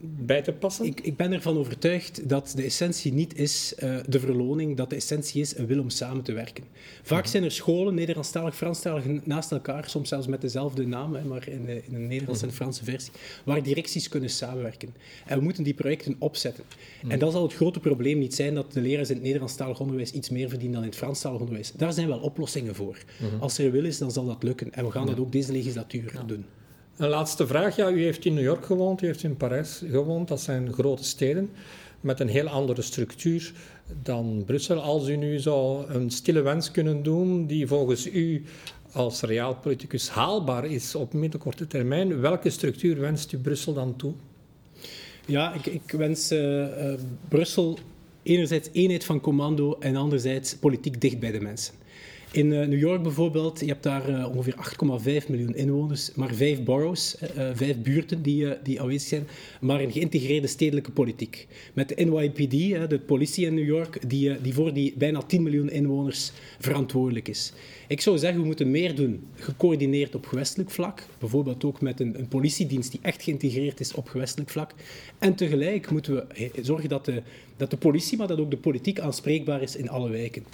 bij 0.00 0.42
te 0.42 0.52
passen? 0.52 0.84
Ik, 0.84 1.00
ik 1.00 1.16
ben 1.16 1.32
ervan 1.32 1.58
overtuigd 1.58 2.28
dat 2.28 2.52
de 2.56 2.62
essentie 2.62 3.12
niet 3.12 3.38
is 3.38 3.74
uh, 3.82 3.96
de 4.06 4.20
verloning, 4.20 4.76
dat 4.76 4.90
de 4.90 4.96
essentie 4.96 5.40
is 5.40 5.56
een 5.56 5.66
wil 5.66 5.80
om 5.80 5.90
samen 5.90 6.22
te 6.22 6.32
werken. 6.32 6.64
Vaak 7.02 7.22
mhm. 7.22 7.30
zijn 7.30 7.44
er 7.44 7.50
scholen, 7.50 7.94
Nederlandstalig, 7.94 8.56
Franstalig, 8.56 9.04
naast 9.24 9.52
elkaar, 9.52 9.88
soms 9.88 10.08
zelfs 10.08 10.26
met 10.26 10.40
dezelfde 10.40 10.86
naam, 10.86 11.14
hè, 11.14 11.24
maar 11.24 11.48
in, 11.48 11.68
in, 11.68 11.94
een 11.94 12.06
Nederlandse 12.06 12.44
en 12.44 12.48
mhm. 12.48 12.56
Franse 12.56 12.84
versie, 12.84 13.12
waar 13.44 13.62
directies 13.62 14.08
kunnen 14.08 14.30
samenwerken. 14.30 14.94
En 15.26 15.38
we 15.38 15.44
moeten 15.44 15.64
die 15.64 15.74
projecten 15.74 16.16
opzetten. 16.18 16.64
Mhm. 17.02 17.10
En 17.10 17.18
dan 17.18 17.32
zal 17.32 17.42
het 17.42 17.54
grote 17.54 17.80
probleem 17.80 18.18
niet 18.18 18.34
zijn 18.34 18.54
dat 18.54 18.72
de 18.72 18.80
leraars 18.80 19.08
in 19.08 19.14
het 19.14 19.24
Nederlandstalig 19.24 19.80
onderwijs 19.80 20.12
iets 20.12 20.30
meer 20.30 20.48
verdienen 20.48 20.74
dan 20.74 20.82
in 20.82 20.88
het 20.88 20.98
Franstalig 20.98 21.38
onderwijs. 21.38 21.72
Daar 21.72 21.92
zijn 21.92 22.08
wel 22.08 22.18
oplossingen 22.18 22.74
voor. 22.74 22.98
Als 23.40 23.58
er 23.58 23.64
een 23.64 23.70
wil 23.70 23.84
is, 23.84 23.98
dan 23.98 24.10
zal 24.10 24.26
dat 24.26 24.42
lukken. 24.42 24.72
En 24.72 24.84
we 24.84 24.90
gaan 24.90 25.06
dat 25.06 25.18
ook 25.18 25.32
deze 25.32 25.52
legislatuur 25.58 26.12
doen. 26.26 26.44
Een 26.96 27.08
laatste 27.08 27.46
vraag. 27.46 27.76
Ja, 27.76 27.90
u 27.90 28.02
heeft 28.02 28.24
in 28.24 28.34
New 28.34 28.44
York 28.44 28.66
gewoond, 28.66 29.02
u 29.02 29.06
heeft 29.06 29.22
in 29.22 29.36
Parijs 29.36 29.82
gewoond. 29.90 30.28
Dat 30.28 30.40
zijn 30.40 30.72
grote 30.72 31.04
steden 31.04 31.50
met 32.00 32.20
een 32.20 32.28
heel 32.28 32.48
andere 32.48 32.82
structuur 32.82 33.52
dan 34.02 34.42
Brussel. 34.46 34.80
Als 34.80 35.08
u 35.08 35.16
nu 35.16 35.38
zou 35.38 35.90
een 35.90 36.10
stille 36.10 36.40
wens 36.40 36.70
kunnen 36.70 37.02
doen 37.02 37.46
die 37.46 37.66
volgens 37.66 38.06
u 38.06 38.44
als 38.92 39.20
realpoliticus 39.20 40.08
haalbaar 40.08 40.64
is 40.64 40.94
op 40.94 41.12
middelkorte 41.12 41.66
termijn, 41.66 42.20
welke 42.20 42.50
structuur 42.50 43.00
wenst 43.00 43.32
u 43.32 43.38
Brussel 43.38 43.72
dan 43.72 43.96
toe? 43.96 44.12
Ja, 45.26 45.54
ik, 45.54 45.66
ik 45.66 45.90
wens 45.90 46.32
uh, 46.32 46.60
uh, 46.60 46.92
Brussel 47.28 47.78
enerzijds 48.22 48.68
eenheid 48.72 49.04
van 49.04 49.20
commando 49.20 49.76
en 49.80 49.96
anderzijds 49.96 50.56
politiek 50.56 51.00
dicht 51.00 51.18
bij 51.18 51.30
de 51.30 51.40
mensen. 51.40 51.74
In 52.32 52.52
uh, 52.52 52.66
New 52.66 52.78
York 52.78 53.02
bijvoorbeeld, 53.02 53.60
je 53.60 53.66
hebt 53.66 53.82
daar 53.82 54.10
uh, 54.10 54.34
ongeveer 54.34 54.54
8,5 55.24 55.28
miljoen 55.28 55.54
inwoners, 55.54 56.14
maar 56.14 56.34
vijf 56.34 56.62
boroughs, 56.62 57.16
uh, 57.22 57.50
vijf 57.54 57.76
buurten 57.76 58.22
die, 58.22 58.46
die 58.62 58.80
aanwezig 58.80 59.08
zijn, 59.08 59.26
maar 59.60 59.80
een 59.80 59.92
geïntegreerde 59.92 60.46
stedelijke 60.46 60.90
politiek. 60.90 61.46
Met 61.74 61.88
de 61.88 62.04
NYPD, 62.04 62.50
de 62.90 63.00
politie 63.06 63.46
in 63.46 63.54
New 63.54 63.66
York, 63.66 64.08
die, 64.08 64.40
die 64.40 64.54
voor 64.54 64.72
die 64.72 64.94
bijna 64.96 65.22
10 65.22 65.42
miljoen 65.42 65.70
inwoners 65.70 66.32
verantwoordelijk 66.58 67.28
is. 67.28 67.52
Ik 67.86 68.00
zou 68.00 68.18
zeggen, 68.18 68.40
we 68.40 68.46
moeten 68.46 68.70
meer 68.70 68.94
doen, 68.94 69.26
gecoördineerd 69.34 70.14
op 70.14 70.26
gewestelijk 70.26 70.70
vlak. 70.70 71.02
Bijvoorbeeld 71.18 71.64
ook 71.64 71.80
met 71.80 72.00
een, 72.00 72.18
een 72.18 72.28
politiedienst 72.28 72.90
die 72.90 73.00
echt 73.02 73.22
geïntegreerd 73.22 73.80
is 73.80 73.94
op 73.94 74.08
gewestelijk 74.08 74.50
vlak. 74.50 74.74
En 75.18 75.34
tegelijk 75.34 75.90
moeten 75.90 76.14
we 76.14 76.50
zorgen 76.62 76.88
dat 76.88 77.04
de, 77.04 77.22
dat 77.56 77.70
de 77.70 77.76
politie, 77.76 78.18
maar 78.18 78.26
dat 78.26 78.38
ook 78.38 78.50
de 78.50 78.56
politiek 78.56 79.00
aanspreekbaar 79.00 79.62
is 79.62 79.76
in 79.76 79.88
alle 79.88 80.10
wijken. 80.10 80.44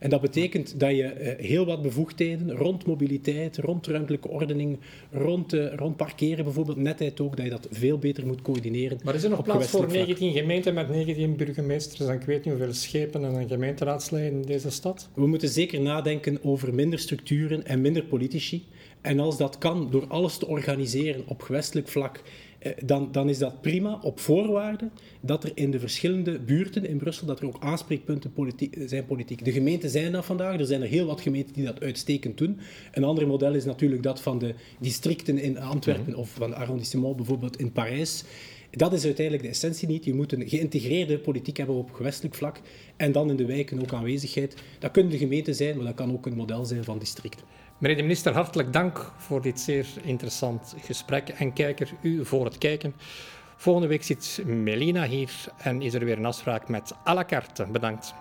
En 0.00 0.10
dat 0.10 0.20
betekent 0.20 0.80
dat 0.80 0.90
je 0.90 1.02
eh, 1.02 1.46
heel 1.46 1.66
wat 1.66 1.82
bevoegdheden 1.82 2.50
rond 2.50 2.86
mobiliteit, 2.86 3.58
rond 3.58 3.86
ruimtelijke 3.86 4.28
ordening, 4.28 4.78
rond, 5.10 5.54
uh, 5.54 5.74
rond 5.74 5.96
parkeren 5.96 6.44
bijvoorbeeld, 6.44 6.76
netheid 6.76 7.20
ook, 7.20 7.36
dat 7.36 7.44
je 7.44 7.50
dat 7.50 7.68
veel 7.70 7.98
beter 7.98 8.26
moet 8.26 8.42
coördineren. 8.42 8.98
Maar 9.04 9.14
is 9.14 9.22
er 9.22 9.30
nog 9.30 9.42
plaats 9.42 9.68
voor 9.68 9.88
19 9.90 10.32
gemeenten 10.32 10.74
met 10.74 10.88
19 10.88 11.36
burgemeesters 11.36 12.08
en 12.08 12.14
ik 12.14 12.22
weet 12.22 12.44
niet 12.44 12.54
hoeveel 12.54 12.74
schepen 12.74 13.24
en 13.24 13.48
gemeenteraadsleden 13.48 14.32
in 14.32 14.42
deze 14.42 14.70
stad? 14.70 15.08
We 15.14 15.26
moeten 15.26 15.48
zeker 15.48 15.80
nadenken 15.80 16.38
over 16.44 16.74
minder 16.74 16.98
structuren 16.98 17.66
en 17.66 17.80
minder 17.80 18.04
politici. 18.04 18.64
En 19.00 19.20
als 19.20 19.36
dat 19.36 19.58
kan 19.58 19.88
door 19.90 20.06
alles 20.06 20.36
te 20.36 20.46
organiseren 20.46 21.22
op 21.26 21.42
gewestelijk 21.42 21.88
vlak 21.88 22.22
eh, 22.60 22.72
dan, 22.84 23.08
dan 23.12 23.28
is 23.28 23.38
dat 23.38 23.60
prima 23.60 23.98
op 24.02 24.20
voorwaarde 24.20 24.88
dat 25.20 25.44
er 25.44 25.52
in 25.54 25.70
de 25.70 25.80
verschillende 25.80 26.38
buurten 26.38 26.86
in 26.86 26.98
Brussel 26.98 27.26
dat 27.26 27.40
er 27.40 27.46
ook 27.46 27.56
aanspreekpunten 27.60 28.32
politiek, 28.32 28.76
zijn 28.86 29.06
politiek. 29.06 29.44
De 29.44 29.52
gemeenten 29.52 29.90
zijn 29.90 30.12
dat 30.12 30.24
vandaag. 30.24 30.58
Er 30.58 30.66
zijn 30.66 30.82
er 30.82 30.88
heel 30.88 31.06
wat 31.06 31.20
gemeenten 31.20 31.54
die 31.54 31.64
dat 31.64 31.80
uitstekend 31.80 32.38
doen. 32.38 32.58
Een 32.92 33.04
ander 33.04 33.26
model 33.26 33.54
is 33.54 33.64
natuurlijk 33.64 34.02
dat 34.02 34.20
van 34.20 34.38
de 34.38 34.54
districten 34.78 35.38
in 35.38 35.58
Antwerpen 35.58 36.10
mhm. 36.10 36.20
of 36.20 36.30
van 36.30 36.54
arrondissement 36.54 37.16
bijvoorbeeld 37.16 37.58
in 37.58 37.72
Parijs 37.72 38.24
Dat 38.70 38.92
is 38.92 39.04
uiteindelijk 39.04 39.44
de 39.44 39.50
essentie 39.52 39.88
niet. 39.88 40.04
Je 40.04 40.14
moet 40.14 40.32
een 40.32 40.48
geïntegreerde 40.48 41.18
politiek 41.18 41.56
hebben 41.56 41.76
op 41.76 41.92
gewestelijk 41.92 42.34
vlak 42.34 42.60
en 42.96 43.12
dan 43.12 43.30
in 43.30 43.36
de 43.36 43.46
wijken 43.46 43.80
ook 43.80 43.92
aanwezigheid. 43.92 44.54
Dat 44.78 44.90
kunnen 44.90 45.12
de 45.12 45.18
gemeenten 45.18 45.54
zijn, 45.54 45.76
maar 45.76 45.86
dat 45.86 45.94
kan 45.94 46.12
ook 46.12 46.26
een 46.26 46.36
model 46.36 46.64
zijn 46.64 46.84
van 46.84 46.98
district. 46.98 47.42
Meneer 47.80 47.96
de 47.96 48.02
minister, 48.02 48.32
hartelijk 48.32 48.72
dank 48.72 49.12
voor 49.16 49.42
dit 49.42 49.60
zeer 49.60 49.86
interessant 50.02 50.74
gesprek. 50.80 51.28
En 51.28 51.52
kijker, 51.52 51.90
u 52.00 52.26
voor 52.26 52.44
het 52.44 52.58
kijken. 52.58 52.94
Volgende 53.56 53.88
week 53.88 54.02
zit 54.02 54.42
Melina 54.44 55.06
hier 55.06 55.32
en 55.56 55.82
is 55.82 55.94
er 55.94 56.04
weer 56.04 56.18
een 56.18 56.26
afspraak 56.26 56.68
met 56.68 56.94
à 57.06 57.14
la 57.14 57.24
carte. 57.24 57.66
Bedankt. 57.66 58.14